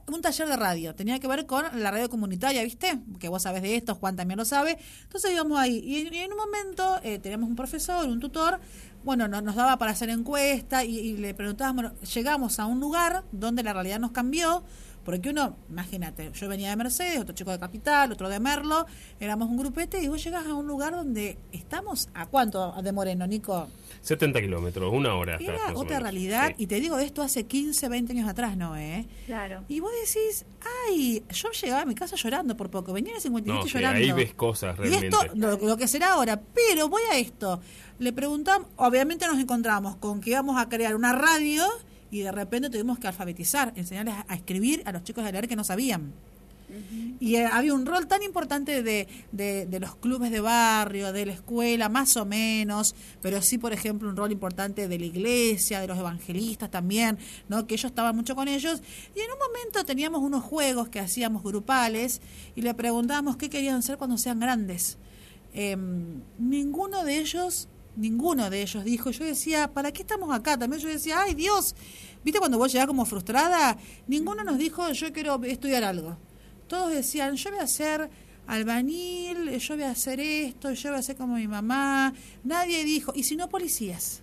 un 0.09 0.20
taller 0.22 0.48
de 0.48 0.57
radio, 0.57 0.94
tenía 0.94 1.18
que 1.20 1.26
ver 1.28 1.46
con 1.46 1.64
la 1.80 1.90
radio 1.90 2.09
comunitaria, 2.09 2.62
¿viste? 2.62 3.00
Que 3.18 3.28
vos 3.28 3.42
sabés 3.42 3.62
de 3.62 3.76
esto, 3.76 3.94
Juan 3.94 4.16
también 4.16 4.38
lo 4.38 4.44
sabe. 4.44 4.78
Entonces 5.02 5.33
íbamos 5.33 5.59
ahí 5.59 5.78
y, 5.85 6.07
en- 6.18 6.33
un 6.33 6.38
momento 6.38 6.98
eh, 7.02 7.18
teníamos 7.18 7.48
un 7.48 7.57
profesor, 7.57 8.07
un 8.09 8.20
tutor, 8.20 8.61
bueno, 9.04 9.28
no- 9.28 9.40
nos 9.42 9.54
daba 9.57 9.76
para 9.78 9.92
hacer 9.92 10.09
encuesta 10.11 10.85
y, 10.85 10.98
y 10.98 11.16
le 11.16 11.35
preguntábamos, 11.35 11.92
llegamos 12.14 12.59
a 12.59 12.66
un 12.66 12.80
lugar 12.80 13.24
donde 13.33 13.62
la 13.62 13.72
realidad 13.72 13.98
nos 14.00 14.12
cambió, 14.12 14.64
porque 15.05 15.31
uno, 15.31 15.57
imagínate, 15.69 16.31
yo 16.33 16.49
venía 16.49 16.71
de 16.71 16.77
Mercedes, 16.77 17.21
otro 17.21 17.35
chico 17.35 17.51
de 17.51 17.59
Capital, 17.59 18.11
otro 18.12 18.29
de 18.29 18.40
Merlo, 18.40 18.87
éramos 19.21 19.49
un 19.49 19.57
grupete 19.59 20.03
y 20.03 20.09
vos 20.09 20.23
llegás 20.25 20.47
a 20.47 20.55
un 20.55 20.67
lugar 20.67 20.93
donde 20.95 21.38
estamos, 21.53 22.09
¿a 22.14 22.27
cuánto 22.27 22.73
de 22.83 22.93
Moreno, 22.93 23.27
Nico? 23.27 23.69
70 24.03 24.40
kilómetros, 24.40 24.93
una 24.93 25.14
hora. 25.14 25.37
Era 25.40 25.75
otra 25.75 25.99
realidad 26.01 26.49
Sí. 26.49 26.55
y 26.64 26.67
te 26.67 26.81
digo 26.81 26.99
esto 26.99 27.23
hace 27.23 27.45
15, 27.45 27.88
20 27.88 28.12
años 28.12 28.29
atrás, 28.29 28.57
¿no? 28.57 28.77
¿eh? 28.77 29.07
Claro. 29.27 29.64
Y 29.69 29.81
vos 29.81 29.90
decís, 30.05 30.45
ay, 30.88 31.23
yo 31.31 31.51
llegaba 31.51 31.83
a 31.83 31.87
mi 31.87 31.95
casa 31.95 32.17
llorando 32.17 32.57
por 32.57 32.71
poco, 32.71 32.93
venía 32.93 33.14
de 33.14 33.21
57 33.21 33.59
No, 33.59 33.67
sí, 33.67 33.73
llorando. 33.73 33.99
ahí 34.01 34.12
ves 34.12 34.35
cosas 34.35 34.77
Y 34.79 34.83
realmente. 34.83 35.09
esto, 35.09 35.19
lo, 35.35 35.57
lo 35.59 35.77
que 35.77 35.88
será 35.88 36.12
ahora, 36.12 36.40
pero 36.55 36.88
voy 36.88 37.03
a 37.12 37.17
esto. 37.19 37.61
Le 37.99 38.12
preguntamos, 38.12 38.69
obviamente 38.77 39.27
nos 39.27 39.38
encontramos 39.38 39.97
con 39.97 40.21
que 40.21 40.31
íbamos 40.31 40.61
a 40.61 40.69
crear 40.69 40.95
una 40.97 41.12
radio 41.12 41.64
y 42.14 42.20
de 42.20 42.31
repente 42.31 42.70
tuvimos 42.70 43.00
que 43.00 43.09
alfabetizar, 43.09 43.72
enseñarles 43.74 44.14
a, 44.29 44.35
escribir 44.37 44.83
a 44.85 44.92
los 44.92 45.03
chicos 45.03 45.24
a 45.24 45.33
leer 45.33 45.48
que 45.48 45.57
no 45.57 45.64
sabían. 45.64 46.12
Y 47.18 47.35
eh, 47.35 47.46
había 47.46 47.74
un 47.74 47.85
rol 47.85 48.07
tan 48.07 48.22
importante 48.22 48.85
de, 48.85 49.09
de, 49.33 49.66
de 49.66 49.81
los 49.81 49.96
clubes 49.96 50.31
de 50.31 50.38
barrio, 50.38 51.12
de 51.12 51.27
la 51.27 51.33
escuela, 51.33 51.88
más 51.88 52.16
o 52.16 52.24
menos, 52.24 52.94
pero 53.20 53.42
sí, 53.42 53.59
por 53.59 53.72
ejemplo, 53.72 54.09
un 54.09 54.16
rol 54.16 54.31
importante 54.31 54.87
de 54.87 54.96
la 54.96 55.05
iglesia, 55.05 55.81
de 55.81 55.88
los 55.88 55.98
evangelistas 55.98 56.70
también, 56.70 57.18
¿no? 57.48 57.66
que 57.66 57.74
ellos 57.74 57.87
estaban 57.87 58.14
mucho 58.14 58.37
con 58.37 58.46
ellos. 58.46 58.81
Y 59.16 59.18
en 59.18 59.33
un 59.33 59.38
momento 59.38 59.85
teníamos 59.85 60.22
unos 60.22 60.44
juegos 60.44 60.90
que 60.90 61.00
hacíamos 61.00 61.42
grupales 61.42 62.22
y 62.55 62.62
le 62.62 62.74
preguntábamos 62.74 63.37
qué 63.37 63.50
querían 63.50 63.83
ser 63.83 63.98
cuando 63.98 64.18
sean 64.18 64.38
grandes. 64.38 64.98
Em, 65.53 66.22
ninguno 66.38 67.05
de 67.05 67.18
ellos, 67.18 67.66
ninguno 67.96 68.50
de 68.50 68.62
ellos 68.62 68.85
dijo, 68.85 69.11
yo 69.11 69.24
decía, 69.24 69.72
¿para 69.72 69.92
qué 69.92 70.02
estamos 70.02 70.35
acá? 70.35 70.59
También 70.59 70.83
yo 70.83 70.88
decía, 70.88 71.22
ay 71.22 71.35
Dios, 71.35 71.74
¿viste 72.24 72.38
cuando 72.38 72.59
vos 72.59 72.72
llegás 72.72 72.87
como 72.87 73.04
frustrada? 73.04 73.76
Ninguno 74.07 74.44
nos 74.44 74.59
dijo, 74.59 74.90
yo 74.92 75.12
quiero 75.12 75.42
estudiar 75.44 75.85
algo 75.85 76.16
todos 76.66 76.90
decían, 76.90 77.37
yo 77.37 77.50
voy 77.50 77.61
a 77.61 77.66
ser 77.66 78.11
albañil, 78.46 79.50
yo 79.59 79.74
voy 79.74 79.85
a 79.85 79.90
hacer 79.90 80.20
esto, 80.20 80.72
yo 80.72 80.90
voy 80.90 80.98
a 80.98 81.02
ser 81.02 81.16
como 81.16 81.37
mi 81.37 81.48
mamá. 81.48 82.12
Nadie 82.42 82.85
dijo, 82.85 83.12
y 83.14 83.24
si 83.24 83.37
no 83.37 83.48
policías. 83.48 84.22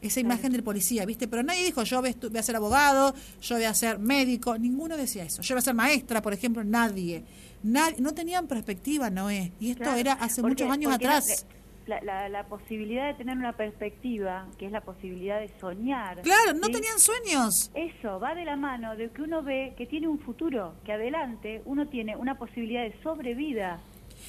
Esa 0.00 0.20
imagen 0.20 0.52
del 0.52 0.62
policía, 0.62 1.04
¿viste? 1.04 1.26
Pero 1.26 1.42
nadie 1.42 1.64
dijo, 1.64 1.82
yo 1.82 2.00
voy 2.00 2.14
a, 2.36 2.42
ser 2.42 2.54
abogado, 2.54 3.16
yo 3.40 3.56
voy 3.56 3.64
a 3.64 3.74
ser 3.74 3.98
médico. 3.98 4.56
Ninguno 4.56 4.96
decía 4.96 5.24
eso. 5.24 5.42
Yo 5.42 5.56
voy 5.56 5.58
a 5.58 5.62
ser 5.62 5.74
maestra, 5.74 6.22
por 6.22 6.32
ejemplo, 6.32 6.62
nadie. 6.62 7.24
Nadie, 7.64 7.96
no 7.98 8.14
tenían 8.14 8.46
perspectiva, 8.46 9.10
Noé. 9.10 9.52
Y 9.58 9.70
esto 9.70 9.82
Claro, 9.82 9.98
era 9.98 10.12
hace 10.12 10.40
porque- 10.40 10.64
muchos 10.64 10.72
años 10.72 10.92
atrás. 10.94 11.46
La- 11.88 12.28
la 12.28 12.44
posibilidad 12.46 13.06
de 13.08 13.14
tener 13.14 13.36
una 13.36 13.54
perspectiva, 13.56 14.46
que 14.58 14.66
es 14.66 14.72
la 14.72 14.80
posibilidad 14.82 15.40
de 15.40 15.50
soñar. 15.60 16.20
Claro, 16.22 16.52
no 16.54 16.66
¿sí? 16.66 16.72
tenían 16.72 16.98
sueños. 16.98 17.70
Eso 17.74 18.20
va 18.20 18.34
de 18.34 18.44
la 18.44 18.56
mano 18.56 18.94
de 18.96 19.10
que 19.10 19.22
uno 19.22 19.42
ve 19.42 19.74
que 19.76 19.86
tiene 19.86 20.06
un 20.08 20.18
futuro, 20.20 20.74
que 20.84 20.92
adelante 20.92 21.62
uno 21.64 21.88
tiene 21.88 22.16
una 22.16 22.38
posibilidad 22.38 22.82
de 22.82 22.94
sobrevida. 23.02 23.80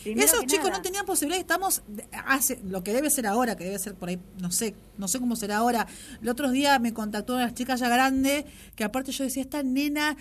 Primero 0.04 0.26
Esos 0.26 0.45
chicos 0.45 0.65
nada. 0.65 0.78
no 0.78 0.82
tenían 0.84 1.06
posibilidad, 1.06 1.41
estamos 1.41 1.82
hace 2.26 2.60
lo 2.63 2.84
que 2.84 2.93
debe 2.93 3.10
ser 3.10 3.26
ahora, 3.28 3.56
que 3.56 3.63
debe 3.65 3.80
ser 3.80 3.95
por 3.95 4.10
ahí, 4.10 4.19
no 4.39 4.52
sé, 4.52 4.76
no 4.98 5.08
sé 5.08 5.19
cómo 5.19 5.36
será 5.36 5.58
ahora. 5.58 5.88
El 6.22 6.30
otro 6.30 6.52
día 6.52 6.78
me 6.80 6.93
contactó 6.93 7.34
una 7.36 7.54
chica 7.54 7.76
ya 7.76 7.89
grande, 7.89 8.45
que 8.76 8.84
aparte 8.84 9.12
yo 9.12 9.24
decía, 9.24 9.41
esta 9.41 9.63
nena 9.63 10.15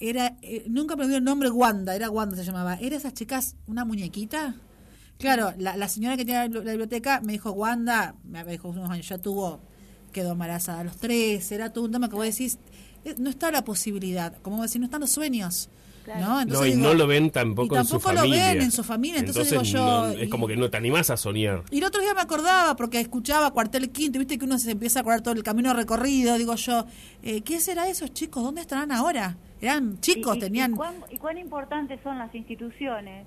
era, 0.00 0.36
eh, 0.42 0.64
nunca 0.66 0.96
me 0.96 1.04
olvidé 1.04 1.18
el 1.18 1.24
nombre 1.24 1.48
Wanda, 1.50 1.94
era 1.94 2.10
Wanda 2.10 2.36
se 2.36 2.42
llamaba. 2.44 2.74
¿Era 2.80 2.96
esas 2.96 3.14
chicas 3.14 3.54
una 3.68 3.84
muñequita? 3.84 4.56
Claro, 5.22 5.54
la, 5.56 5.76
la 5.76 5.88
señora 5.88 6.16
que 6.18 6.24
tenía 6.26 6.46
la, 6.48 6.60
la 6.60 6.70
biblioteca 6.72 7.20
me 7.24 7.32
dijo, 7.32 7.52
Wanda, 7.52 8.14
me 8.24 8.44
dijo 8.44 8.68
unos 8.68 8.90
años, 8.90 9.08
ya 9.08 9.16
tuvo, 9.18 9.60
quedó 10.12 10.32
embarazada 10.32 10.80
a 10.80 10.84
los 10.84 10.98
tres, 10.98 11.50
era 11.52 11.72
todo 11.72 11.84
un 11.86 11.92
tema 11.92 12.08
que 12.10 12.14
vos 12.16 12.24
decís, 12.26 12.58
eh, 13.04 13.14
no 13.18 13.30
está 13.30 13.50
la 13.50 13.64
posibilidad, 13.64 14.34
como 14.42 14.56
vos 14.58 14.66
decís, 14.66 14.80
no 14.80 14.84
están 14.86 15.00
los 15.00 15.10
sueños. 15.12 15.70
¿no? 16.18 16.44
no, 16.44 16.66
y 16.66 16.72
digo, 16.72 16.82
no 16.88 16.94
lo 16.94 17.06
ven 17.06 17.30
tampoco, 17.30 17.76
y 17.76 17.78
en 17.78 17.84
su 17.84 17.90
tampoco 17.92 18.12
lo 18.12 18.18
familia. 18.22 18.48
ven 18.54 18.62
en 18.62 18.72
su 18.72 18.82
familia, 18.82 19.20
entonces, 19.20 19.48
digo 19.50 19.62
yo... 19.62 19.78
no- 19.84 20.08
es 20.08 20.26
y- 20.26 20.28
como 20.28 20.48
que 20.48 20.56
no 20.56 20.68
te 20.68 20.76
animás 20.76 21.10
a 21.10 21.16
soñar. 21.16 21.62
y 21.70 21.78
el 21.78 21.84
otro 21.84 22.00
día 22.02 22.12
me 22.12 22.20
acordaba, 22.20 22.74
porque 22.74 22.98
escuchaba 22.98 23.52
Cuartel 23.52 23.88
Quinto, 23.92 24.18
viste 24.18 24.36
que 24.36 24.44
uno 24.44 24.58
se 24.58 24.72
empieza 24.72 24.98
a 24.98 25.02
acordar 25.02 25.20
todo 25.20 25.34
el 25.34 25.44
camino 25.44 25.72
recorrido, 25.72 26.36
digo 26.38 26.56
yo, 26.56 26.86
eh, 27.22 27.42
¿qué 27.42 27.60
será 27.60 27.84
de 27.84 27.92
esos 27.92 28.12
chicos? 28.12 28.42
¿Dónde 28.42 28.62
estarán 28.62 28.90
ahora? 28.90 29.36
Eran 29.60 30.00
chicos, 30.00 30.34
Y- 30.34 30.38
y- 30.38 30.40
tenían... 30.40 30.72
Y 30.72 30.74
cuán, 30.74 30.94
y 31.08 31.18
cuán 31.18 31.38
importantes 31.38 32.00
son 32.02 32.18
las 32.18 32.34
instituciones, 32.34 33.24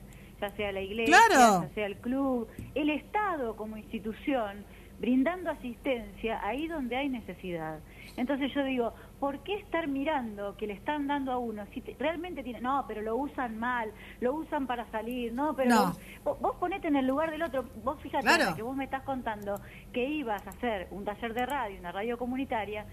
ya 0.50 0.56
sea 0.56 0.72
la 0.72 0.82
iglesia, 0.82 1.18
Claro. 1.28 1.64
ya 1.68 1.74
sea 1.74 1.86
el 1.86 1.98
club, 1.98 2.48
el 2.76 2.90
Estado 2.90 3.56
como 3.56 3.78
institución, 3.78 4.64
brindando 5.00 5.52
asistencia 5.52 6.40
ahí 6.46 6.68
donde 6.68 6.96
hay 6.96 7.10
necesidad. 7.10 7.80
Entonces 8.16 8.54
yo 8.54 8.64
digo, 8.64 8.94
¿por 9.20 9.40
qué 9.44 9.56
estar 9.56 9.90
mirando 9.90 10.56
que 10.56 10.68
le 10.68 10.74
están 10.74 11.06
dando 11.08 11.34
a 11.34 11.38
uno? 11.38 11.66
Si 11.74 11.82
te- 11.82 11.98
realmente 12.00 12.44
tiene, 12.44 12.62
no, 12.62 12.86
pero 12.88 13.02
lo 13.02 13.18
usan 13.18 13.60
mal, 13.60 13.92
lo 14.22 14.34
usan 14.36 14.68
para 14.68 14.86
salir, 14.92 15.34
no, 15.34 15.54
pero 15.54 15.70
No. 15.70 15.94
vos, 16.24 16.40
vos 16.40 16.56
ponete 16.62 16.88
en 16.88 16.96
el 16.96 17.06
lugar 17.06 17.30
del 17.30 17.42
otro, 17.44 17.66
vos 17.84 18.00
fíjate 18.02 18.24
Claro. 18.26 18.56
Que 18.56 18.62
vos 18.62 18.74
me 18.78 18.86
estás 18.86 19.04
contando 19.04 19.60
que 19.92 20.06
ibas 20.08 20.48
a 20.48 20.52
hacer 20.52 20.88
un 20.92 21.04
taller 21.04 21.34
de 21.34 21.46
radio, 21.46 21.78
una 21.78 21.92
radio 21.92 22.18
comunitaria, 22.18 22.86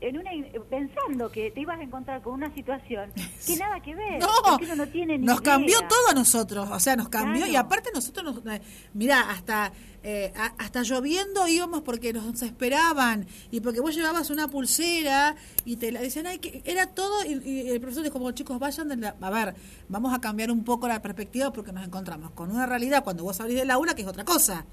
en 0.00 0.18
una 0.18 0.30
pensando 0.68 1.30
que 1.30 1.50
te 1.50 1.60
ibas 1.60 1.78
a 1.78 1.82
encontrar 1.82 2.22
con 2.22 2.34
una 2.34 2.52
situación 2.54 3.12
que 3.46 3.56
nada 3.56 3.80
que 3.80 3.94
ver, 3.94 4.20
No, 4.20 4.28
uno 4.60 4.76
no 4.76 4.86
tiene 4.88 5.16
ni 5.18 5.24
nos 5.26 5.40
idea. 5.40 5.52
cambió 5.52 5.78
todo 5.88 6.08
a 6.10 6.14
nosotros, 6.14 6.68
o 6.70 6.80
sea, 6.80 6.96
nos 6.96 7.08
cambió 7.08 7.38
Claro. 7.44 7.52
y 7.52 7.56
aparte 7.56 7.90
nosotros, 7.94 8.42
nos, 8.44 8.54
eh, 8.54 8.60
mirá, 8.94 9.30
hasta 9.30 9.72
eh, 10.02 10.32
a- 10.36 10.54
hasta 10.58 10.82
lloviendo 10.82 11.48
íbamos 11.48 11.80
porque 11.82 12.12
nos 12.12 12.40
esperaban 12.42 13.26
y 13.50 13.60
porque 13.60 13.80
vos 13.80 13.94
llevabas 13.94 14.30
una 14.30 14.46
pulsera 14.48 15.34
y 15.64 15.76
te 15.76 15.90
la 15.90 16.00
decían, 16.00 16.26
ay, 16.28 16.38
que 16.38 16.62
era 16.64 16.86
todo 16.94 17.24
y, 17.24 17.42
y 17.48 17.68
el 17.70 17.80
profesor 17.80 18.04
dijo, 18.04 18.12
como 18.18 18.30
chicos, 18.32 18.58
vayan, 18.58 18.88
de 18.88 18.96
la- 18.96 19.16
a 19.20 19.30
ver, 19.30 19.54
vamos 19.88 20.14
a 20.14 20.20
cambiar 20.20 20.50
un 20.52 20.62
poco 20.62 20.86
la 20.86 21.02
perspectiva 21.02 21.52
porque 21.52 21.72
nos 21.72 21.84
encontramos 21.84 22.30
con 22.32 22.50
una 22.50 22.66
realidad 22.66 23.02
cuando 23.02 23.24
vos 23.24 23.36
salís 23.36 23.56
del 23.56 23.70
aula 23.70 23.94
que 23.94 24.02
es 24.02 24.08
otra 24.08 24.24
cosa. 24.24 24.64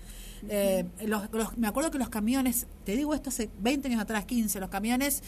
Eh, 0.50 0.86
los- 1.06 1.58
me 1.58 1.68
acuerdo 1.68 1.90
que 1.92 1.98
los 2.00 2.10
camiones, 2.10 2.68
te 2.84 2.96
digo 2.96 3.14
esto 3.14 3.30
hace 3.30 3.50
20 3.60 3.88
años 3.88 4.02
atrás, 4.02 4.26
15, 4.26 4.60
los 4.60 4.70
camiones 4.70 5.24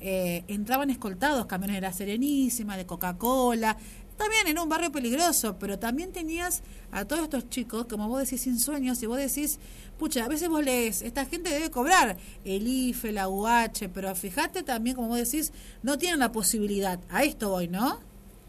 eh, 0.00 0.44
entraban 0.46 0.90
escoltados, 0.90 1.46
camiones 1.46 1.76
de 1.76 1.80
la 1.80 1.92
Serenísima, 1.92 2.76
de 2.76 2.86
Coca-Cola, 2.86 3.76
también 4.16 4.46
en 4.48 4.58
un 4.58 4.68
barrio 4.68 4.92
peligroso, 4.92 5.58
pero 5.58 5.78
también 5.78 6.12
tenías 6.12 6.62
a 6.92 7.04
todos 7.04 7.22
estos 7.24 7.48
chicos, 7.50 7.86
como 7.86 8.08
vos 8.08 8.20
decís, 8.20 8.40
sin 8.42 8.58
sueños, 8.60 9.02
y 9.02 9.06
vos 9.06 9.16
decís, 9.18 9.58
pucha, 9.98 10.24
a 10.24 10.28
veces 10.28 10.48
vos 10.48 10.64
lees, 10.64 11.02
esta 11.02 11.24
gente 11.24 11.50
debe 11.50 11.70
cobrar 11.70 12.16
el 12.44 12.66
IFE, 12.68 13.10
la 13.12 13.28
UH, 13.28 13.88
pero 13.92 14.14
fíjate 14.14 14.62
también, 14.62 14.94
como 14.96 15.08
vos 15.08 15.18
decís, 15.18 15.52
no 15.82 15.98
tienen 15.98 16.18
la 16.20 16.30
posibilidad. 16.32 17.00
A 17.08 17.24
esto 17.24 17.48
voy, 17.50 17.68
¿no? 17.68 17.98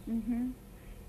Ujú. 0.08 0.51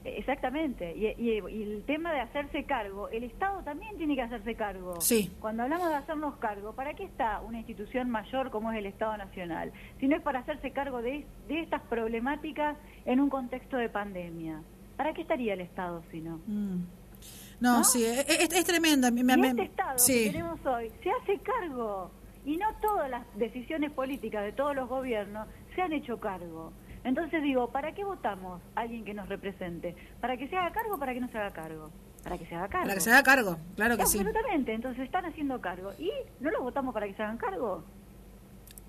Exactamente. 0.04 0.94
Y, 0.96 1.06
y- 1.22 1.42
y 1.48 1.62
el 1.62 1.84
tema 1.84 2.12
de 2.12 2.20
hacerse 2.20 2.64
cargo, 2.64 3.08
el 3.10 3.24
Estado 3.24 3.62
también 3.62 3.96
tiene 3.98 4.14
que 4.14 4.22
hacerse 4.22 4.54
cargo. 4.54 5.00
Sí. 5.00 5.30
Cuando 5.40 5.62
hablamos 5.64 5.88
de 5.90 5.94
hacernos 5.96 6.36
cargo, 6.36 6.72
¿para 6.74 6.94
qué 6.94 7.04
está 7.04 7.40
una 7.40 7.58
institución 7.58 8.08
mayor 8.10 8.50
como 8.50 8.72
es 8.72 8.78
el 8.78 8.86
Estado 8.86 9.16
Nacional? 9.18 9.72
Si 9.98 10.08
no 10.08 10.16
es 10.16 10.22
para 10.22 10.40
hacerse 10.40 10.70
cargo 10.72 11.02
de, 11.02 11.26
de 11.48 11.60
estas 11.60 11.82
problemáticas 11.82 12.76
en 13.04 13.20
un 13.20 13.28
contexto 13.28 13.76
de 13.76 13.88
pandemia. 13.88 14.62
¿Para 14.96 15.12
qué 15.12 15.22
estaría 15.22 15.54
el 15.54 15.60
Estado 15.60 16.02
si 16.10 16.20
no? 16.20 16.40
Mm. 16.46 16.84
No, 17.60 17.78
¿No? 17.78 17.84
sí, 17.84 18.04
es, 18.04 18.26
es- 18.28 18.52
es 18.54 18.64
tremenda. 18.64 19.10
Me- 19.10 19.22
me- 19.22 19.34
y 19.34 19.36
me- 19.36 19.48
este 19.48 19.62
Estado 19.64 19.98
sí. 19.98 20.24
que 20.24 20.30
tenemos 20.30 20.64
hoy 20.64 20.90
se 21.02 21.10
hace 21.10 21.38
cargo 21.42 22.10
y 22.46 22.56
no 22.56 22.66
todas 22.80 23.10
las 23.10 23.22
decisiones 23.36 23.92
políticas 23.92 24.44
de 24.44 24.52
todos 24.52 24.74
los 24.74 24.88
gobiernos 24.88 25.46
se 25.74 25.82
han 25.82 25.92
hecho 25.92 26.18
cargo. 26.18 26.72
Entonces 27.04 27.42
digo, 27.42 27.68
¿para 27.70 27.92
qué 27.92 28.04
votamos 28.04 28.60
a 28.74 28.80
alguien 28.80 29.04
que 29.04 29.14
nos 29.14 29.28
represente? 29.28 29.96
¿Para 30.20 30.36
que 30.36 30.48
se 30.48 30.56
haga 30.56 30.72
cargo 30.72 30.94
o 30.94 30.98
para 30.98 31.14
que 31.14 31.20
no 31.20 31.28
se 31.28 31.38
haga 31.38 31.50
cargo? 31.50 31.90
Para 32.22 32.36
que 32.36 32.46
se 32.46 32.54
haga 32.54 32.68
cargo. 32.68 32.84
Para 32.84 32.94
que 32.94 33.00
se 33.00 33.10
haga 33.10 33.22
cargo, 33.22 33.58
claro 33.76 33.96
que 33.96 34.06
sí. 34.06 34.18
Absolutamente, 34.18 34.74
entonces 34.74 35.04
están 35.04 35.24
haciendo 35.24 35.60
cargo. 35.60 35.92
¿Y 35.98 36.10
no 36.40 36.50
los 36.50 36.60
votamos 36.60 36.92
para 36.92 37.06
que 37.06 37.14
se 37.14 37.22
hagan 37.22 37.38
cargo? 37.38 37.82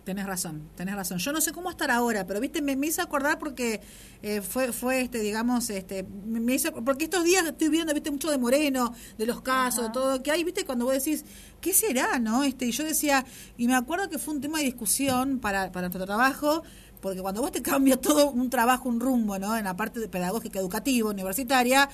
Tenés 0.04 0.26
razón, 0.26 0.67
tenés 0.76 0.95
razón. 0.95 1.19
Yo 1.19 1.32
no 1.32 1.41
sé 1.41 1.52
cómo 1.52 1.69
estar 1.69 1.91
ahora, 1.91 2.26
pero 2.26 2.39
viste, 2.39 2.62
me, 2.62 2.76
me 2.76 2.88
hizo 2.88 3.04
acordar 3.04 3.38
porque 3.38 3.82
eh, 4.24 4.41
fue, 4.41 4.74
fue 4.74 5.02
este, 5.02 5.19
digamos, 5.19 5.69
este, 5.69 6.04
me, 6.04 6.56
hizo, 6.56 6.74
porque 6.84 7.04
estos 7.04 7.24
días 7.24 7.45
estoy 7.45 7.69
viendo, 7.69 7.93
viste, 7.93 8.10
mucho 8.10 8.32
de 8.32 8.39
Moreno, 8.39 8.95
de 9.19 9.28
los 9.28 9.41
casos, 9.41 9.86
de 9.86 9.89
todo 9.91 10.24
que 10.24 10.32
hay, 10.32 10.43
viste, 10.43 10.65
cuando 10.65 10.86
vos 10.86 10.95
decís, 10.95 11.24
¿qué 11.62 11.71
será, 11.71 12.17
no? 12.17 12.43
Este, 12.43 12.65
y 12.65 12.71
yo 12.71 12.84
decía, 12.84 13.24
y 13.58 13.67
me 13.67 13.76
acuerdo 13.76 14.10
que 14.10 14.17
fue 14.17 14.34
un 14.34 14.41
tema 14.41 14.58
de 14.58 14.65
discusión 14.65 15.38
para, 15.38 15.71
para 15.71 15.88
nuestro 15.88 16.04
trabajo, 16.08 16.63
porque 17.01 17.21
cuando 17.21 17.41
vos 17.41 17.51
te 17.51 17.61
cambia 17.71 17.97
todo 17.99 18.31
un 18.31 18.49
trabajo, 18.49 18.87
un 18.89 18.99
rumbo, 18.99 19.37
¿no? 19.39 19.57
En 19.57 19.65
la 19.65 19.75
parte 19.75 19.99
de 19.99 20.07
pedagógica, 20.07 20.59
educativa, 20.59 21.09
universitaria, 21.09 21.89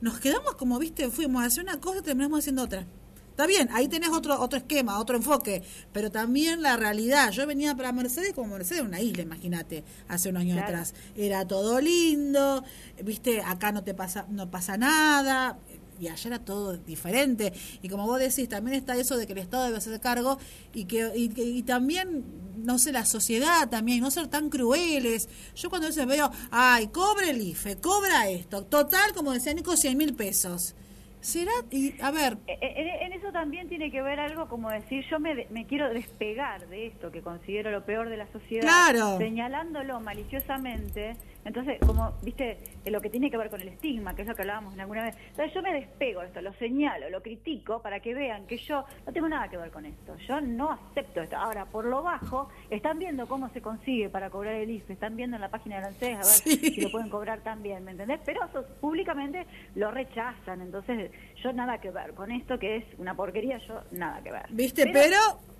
nos 0.00 0.18
quedamos 0.20 0.54
como, 0.56 0.78
viste, 0.78 1.10
fuimos 1.10 1.42
a 1.42 1.46
hacer 1.46 1.62
una 1.64 1.80
cosa 1.80 2.00
y 2.00 2.02
terminamos 2.02 2.40
haciendo 2.40 2.62
otra. 2.62 2.86
Está 3.30 3.46
bien, 3.46 3.68
ahí 3.74 3.86
tenés 3.86 4.08
otro 4.10 4.40
otro 4.40 4.58
esquema, 4.58 4.98
otro 4.98 5.14
enfoque, 5.14 5.62
pero 5.92 6.10
también 6.10 6.62
la 6.62 6.78
realidad. 6.78 7.30
Yo 7.32 7.46
venía 7.46 7.74
para 7.76 7.92
Mercedes 7.92 8.32
como 8.32 8.54
Mercedes, 8.54 8.80
una 8.82 8.98
isla, 9.02 9.22
imagínate, 9.24 9.84
hace 10.08 10.30
unos 10.30 10.40
años 10.40 10.54
Claro. 10.56 10.68
atrás. 10.68 10.94
Era 11.14 11.46
todo 11.46 11.78
lindo, 11.82 12.64
viste, 13.04 13.42
acá 13.42 13.72
no 13.72 13.84
te 13.84 13.92
pasa 13.92 14.24
no 14.30 14.50
pasa 14.50 14.78
nada, 14.78 15.58
y 16.00 16.08
allá 16.08 16.28
era 16.28 16.38
todo 16.44 16.76
diferente. 16.76 17.52
Y 17.82 17.88
como 17.88 18.06
vos 18.06 18.18
decís, 18.18 18.48
también 18.48 18.76
está 18.76 18.96
eso 18.96 19.16
de 19.16 19.26
que 19.26 19.32
el 19.32 19.38
Estado 19.38 19.64
debe 19.64 19.78
hacerse 19.78 20.00
cargo 20.00 20.38
y 20.74 20.84
que 20.84 21.10
y, 21.16 21.32
y 21.40 21.62
también, 21.62 22.24
no 22.58 22.78
sé, 22.78 22.92
la 22.92 23.04
sociedad 23.06 23.68
también, 23.68 24.00
no 24.00 24.10
ser 24.10 24.28
tan 24.28 24.48
crueles. 24.50 25.28
Yo 25.54 25.68
cuando 25.70 25.86
a 25.86 25.90
veces 25.90 26.06
veo, 26.06 26.30
ay, 26.50 26.88
cobra 26.88 27.30
el 27.30 27.40
IFE, 27.40 27.76
cobra 27.76 28.28
esto, 28.28 28.64
total, 28.64 29.12
como 29.14 29.32
decía 29.32 29.54
Nico, 29.54 29.76
100 29.76 29.96
mil 29.96 30.14
pesos. 30.14 30.74
¿Será? 31.20 31.50
Y, 31.72 32.00
a 32.02 32.12
ver, 32.12 32.38
Eh, 32.46 32.56
eh, 32.60 32.74
En, 32.76 33.12
en 33.12 33.18
eso 33.18 33.32
también 33.32 33.68
tiene 33.68 33.90
que 33.90 34.00
ver 34.00 34.20
algo 34.20 34.48
como 34.48 34.70
decir, 34.70 35.04
yo 35.10 35.18
me, 35.18 35.46
me 35.50 35.66
quiero 35.66 35.92
despegar 35.92 36.68
de 36.68 36.86
esto 36.86 37.10
que 37.10 37.20
considero 37.20 37.72
lo 37.72 37.84
peor 37.84 38.08
de 38.10 38.16
la 38.16 38.30
sociedad, 38.30 38.62
Claro. 38.62 39.18
señalándolo 39.18 39.98
maliciosamente. 40.00 41.16
Entonces, 41.46 41.78
como, 41.86 42.12
viste, 42.22 42.58
lo 42.86 43.00
que 43.00 43.08
tiene 43.08 43.30
que 43.30 43.36
ver 43.36 43.48
con 43.48 43.60
el 43.60 43.68
estigma, 43.68 44.14
que 44.14 44.22
es 44.22 44.28
lo 44.28 44.34
que 44.34 44.42
hablábamos 44.42 44.74
en 44.74 44.80
alguna 44.80 45.04
vez. 45.04 45.16
Entonces, 45.30 45.54
yo 45.54 45.62
me 45.62 45.72
despego 45.72 46.20
de 46.20 46.26
esto, 46.26 46.40
lo 46.42 46.52
señalo, 46.54 47.08
lo 47.08 47.22
critico 47.22 47.80
para 47.80 48.00
que 48.00 48.14
vean 48.14 48.46
que 48.46 48.56
yo 48.58 48.84
no 49.06 49.12
tengo 49.12 49.28
nada 49.28 49.48
que 49.48 49.56
ver 49.56 49.70
con 49.70 49.86
esto. 49.86 50.16
Yo 50.26 50.40
no 50.40 50.72
acepto 50.72 51.20
esto. 51.22 51.36
Ahora, 51.36 51.64
por 51.66 51.84
lo 51.84 52.02
bajo, 52.02 52.48
están 52.68 52.98
viendo 52.98 53.26
cómo 53.28 53.48
se 53.50 53.62
consigue 53.62 54.08
para 54.08 54.28
cobrar 54.28 54.54
el 54.54 54.70
IFE, 54.70 54.92
están 54.94 55.16
viendo 55.16 55.36
en 55.36 55.42
la 55.42 55.48
página 55.48 55.78
de 55.80 55.86
ANSES 55.86 56.14
a 56.14 56.18
ver 56.18 56.24
Sí. 56.24 56.56
si 56.56 56.80
lo 56.80 56.90
pueden 56.90 57.08
cobrar 57.08 57.40
también, 57.40 57.84
¿me 57.84 57.92
entendés? 57.92 58.20
Pero 58.24 58.44
eso 58.44 58.64
públicamente 58.80 59.46
lo 59.76 59.90
rechazan, 59.92 60.60
entonces 60.62 61.10
yo 61.42 61.52
nada 61.52 61.78
que 61.80 61.90
ver 61.90 62.12
con 62.14 62.30
esto 62.32 62.58
que 62.58 62.76
es 62.76 62.84
una 62.98 63.14
porquería, 63.14 63.58
yo 63.58 63.82
nada 63.92 64.20
que 64.22 64.32
ver. 64.32 64.46
¿viste? 64.50 64.84
Pero, 64.86 64.98
pero 65.00 65.55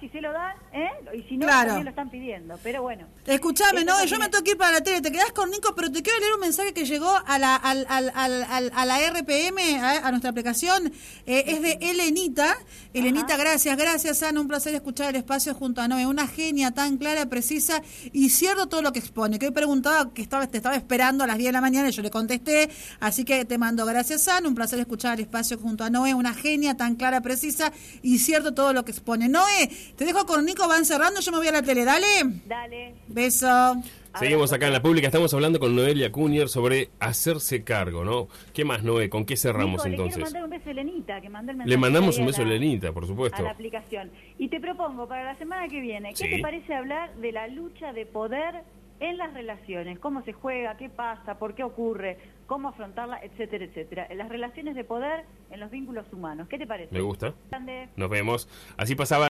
si 0.00 0.08
se 0.08 0.20
lo 0.20 0.32
dan, 0.32 0.54
¿eh? 0.72 0.88
Y 1.18 1.22
si 1.28 1.36
no, 1.36 1.46
Claro. 1.46 1.66
también 1.68 1.84
lo 1.84 1.90
están 1.90 2.10
pidiendo, 2.10 2.58
pero 2.62 2.82
bueno. 2.82 3.06
escúchame, 3.26 3.80
Esto 3.80 3.92
no, 3.92 4.04
yo 4.04 4.18
me 4.18 4.28
tengo 4.28 4.42
que 4.44 4.52
ir 4.52 4.56
para 4.56 4.72
la 4.72 4.80
tele, 4.82 5.00
te 5.02 5.12
quedás 5.12 5.32
con 5.32 5.50
Nico, 5.50 5.74
pero 5.74 5.90
te 5.92 6.02
quiero 6.02 6.18
leer 6.20 6.34
un 6.34 6.40
mensaje 6.40 6.72
que 6.72 6.84
llegó 6.84 7.10
a 7.26 7.38
la, 7.38 7.56
al, 7.56 7.84
al, 7.88 8.10
al, 8.14 8.44
al- 8.44 8.72
a 8.74 8.84
la 8.86 8.98
RPM, 9.10 9.58
a, 9.80 10.06
a 10.06 10.10
nuestra 10.10 10.30
aplicación, 10.30 10.92
eh, 11.26 11.44
es 11.46 11.62
de 11.62 11.78
Elenita. 11.80 12.56
Elenita, 12.94 13.36
gracias, 13.36 13.76
gracias, 13.76 14.22
Ana, 14.22 14.40
un 14.40 14.48
placer 14.48 14.74
escuchar 14.74 15.10
el 15.10 15.16
espacio 15.16 15.54
junto 15.54 15.80
a 15.82 15.88
Noé, 15.88 16.06
una 16.06 16.26
genia 16.26 16.70
tan 16.70 16.96
clara, 16.96 17.26
precisa 17.26 17.82
y 18.12 18.30
cierto 18.30 18.66
todo 18.68 18.82
lo 18.82 18.92
que 18.92 18.98
expone, 19.00 19.38
que 19.38 19.46
hoy 19.46 19.52
preguntaba 19.52 20.12
que 20.12 20.22
estaba, 20.22 20.46
te 20.46 20.56
estaba 20.56 20.76
esperando 20.76 21.24
a 21.24 21.26
las 21.26 21.36
10 21.38 21.48
de 21.48 21.52
la 21.52 21.60
mañana 21.60 21.88
y 21.88 21.92
yo 21.92 22.02
le 22.02 22.10
contesté, 22.10 22.70
así 23.00 23.24
que 23.24 23.44
te 23.44 23.58
mando 23.58 23.84
gracias, 23.84 24.26
Ana, 24.28 24.48
un 24.48 24.54
placer 24.54 24.78
escuchar 24.80 25.14
el 25.14 25.20
espacio 25.20 25.58
junto 25.58 25.84
a 25.84 25.90
Noé, 25.90 26.14
una 26.14 26.32
genia 26.34 26.76
tan 26.76 26.94
clara, 26.96 27.20
precisa 27.20 27.72
y 28.02 28.18
cierto 28.18 28.54
todo 28.54 28.72
lo 28.72 28.84
que 28.84 28.92
expone. 28.92 29.28
Noé, 29.28 29.49
te 29.96 30.04
dejo 30.04 30.24
con 30.26 30.44
Nico, 30.44 30.66
van 30.68 30.84
cerrando, 30.84 31.20
yo 31.20 31.32
me 31.32 31.38
voy 31.38 31.48
a 31.48 31.52
la 31.52 31.62
tele, 31.62 31.84
dale. 31.84 32.06
Dale. 32.46 32.94
Beso. 33.08 33.76
Seguimos 34.18 34.52
acá 34.52 34.66
en 34.66 34.72
la 34.72 34.82
pública, 34.82 35.06
estamos 35.06 35.32
hablando 35.34 35.60
con 35.60 35.76
Noelia 35.76 36.10
Cunier 36.10 36.48
sobre 36.48 36.90
hacerse 36.98 37.62
cargo, 37.62 38.04
¿no? 38.04 38.26
¿Qué 38.52 38.64
más, 38.64 38.82
Noé? 38.82 39.08
¿Con 39.08 39.24
qué 39.24 39.36
cerramos 39.36 39.84
Nico, 39.84 39.88
Le 39.88 39.92
entonces? 40.08 40.22
mandar 40.24 40.44
un 40.44 40.50
beso 40.50 40.68
a 40.68 40.72
Elenita, 40.72 41.20
que 41.20 41.28
mandó 41.28 41.52
el 41.52 41.58
mensaje 41.58 41.70
Le 41.70 41.80
mandamos 41.80 42.18
un 42.18 42.26
beso 42.26 42.42
a 42.42 42.44
la- 42.44 42.50
Lenita, 42.52 42.92
por 42.92 43.06
supuesto. 43.06 43.38
a 43.38 43.42
la 43.42 43.50
aplicación. 43.52 44.10
Y 44.38 44.48
te 44.48 44.58
propongo 44.58 45.06
para 45.06 45.24
la 45.24 45.36
semana 45.38 45.68
que 45.68 45.80
viene, 45.80 46.10
¿qué 46.10 46.16
Sí. 46.24 46.28
te 46.30 46.38
parece 46.40 46.74
hablar 46.74 47.14
de 47.16 47.30
la 47.30 47.46
lucha 47.46 47.92
de 47.92 48.04
poder 48.04 48.62
en 48.98 49.16
las 49.16 49.32
relaciones? 49.32 49.98
¿Cómo 50.00 50.24
se 50.24 50.32
juega? 50.32 50.76
¿Qué 50.76 50.88
pasa? 50.88 51.38
¿Por 51.38 51.54
qué 51.54 51.62
ocurre? 51.62 52.18
¿Cómo 52.48 52.68
afrontarla? 52.70 53.20
Etcétera, 53.22 53.64
etcétera. 53.64 54.06
En 54.10 54.18
las 54.18 54.28
relaciones 54.28 54.74
de 54.74 54.82
poder 54.82 55.24
en 55.52 55.60
los 55.60 55.70
vínculos 55.70 56.04
humanos. 56.12 56.48
¿Qué 56.48 56.58
te 56.58 56.66
parece? 56.66 56.92
Me 56.92 57.00
gusta. 57.00 57.32
Grande. 57.48 57.88
Nos 57.94 58.10
vemos. 58.10 58.48
Así 58.76 58.96
pasaba 58.96 59.28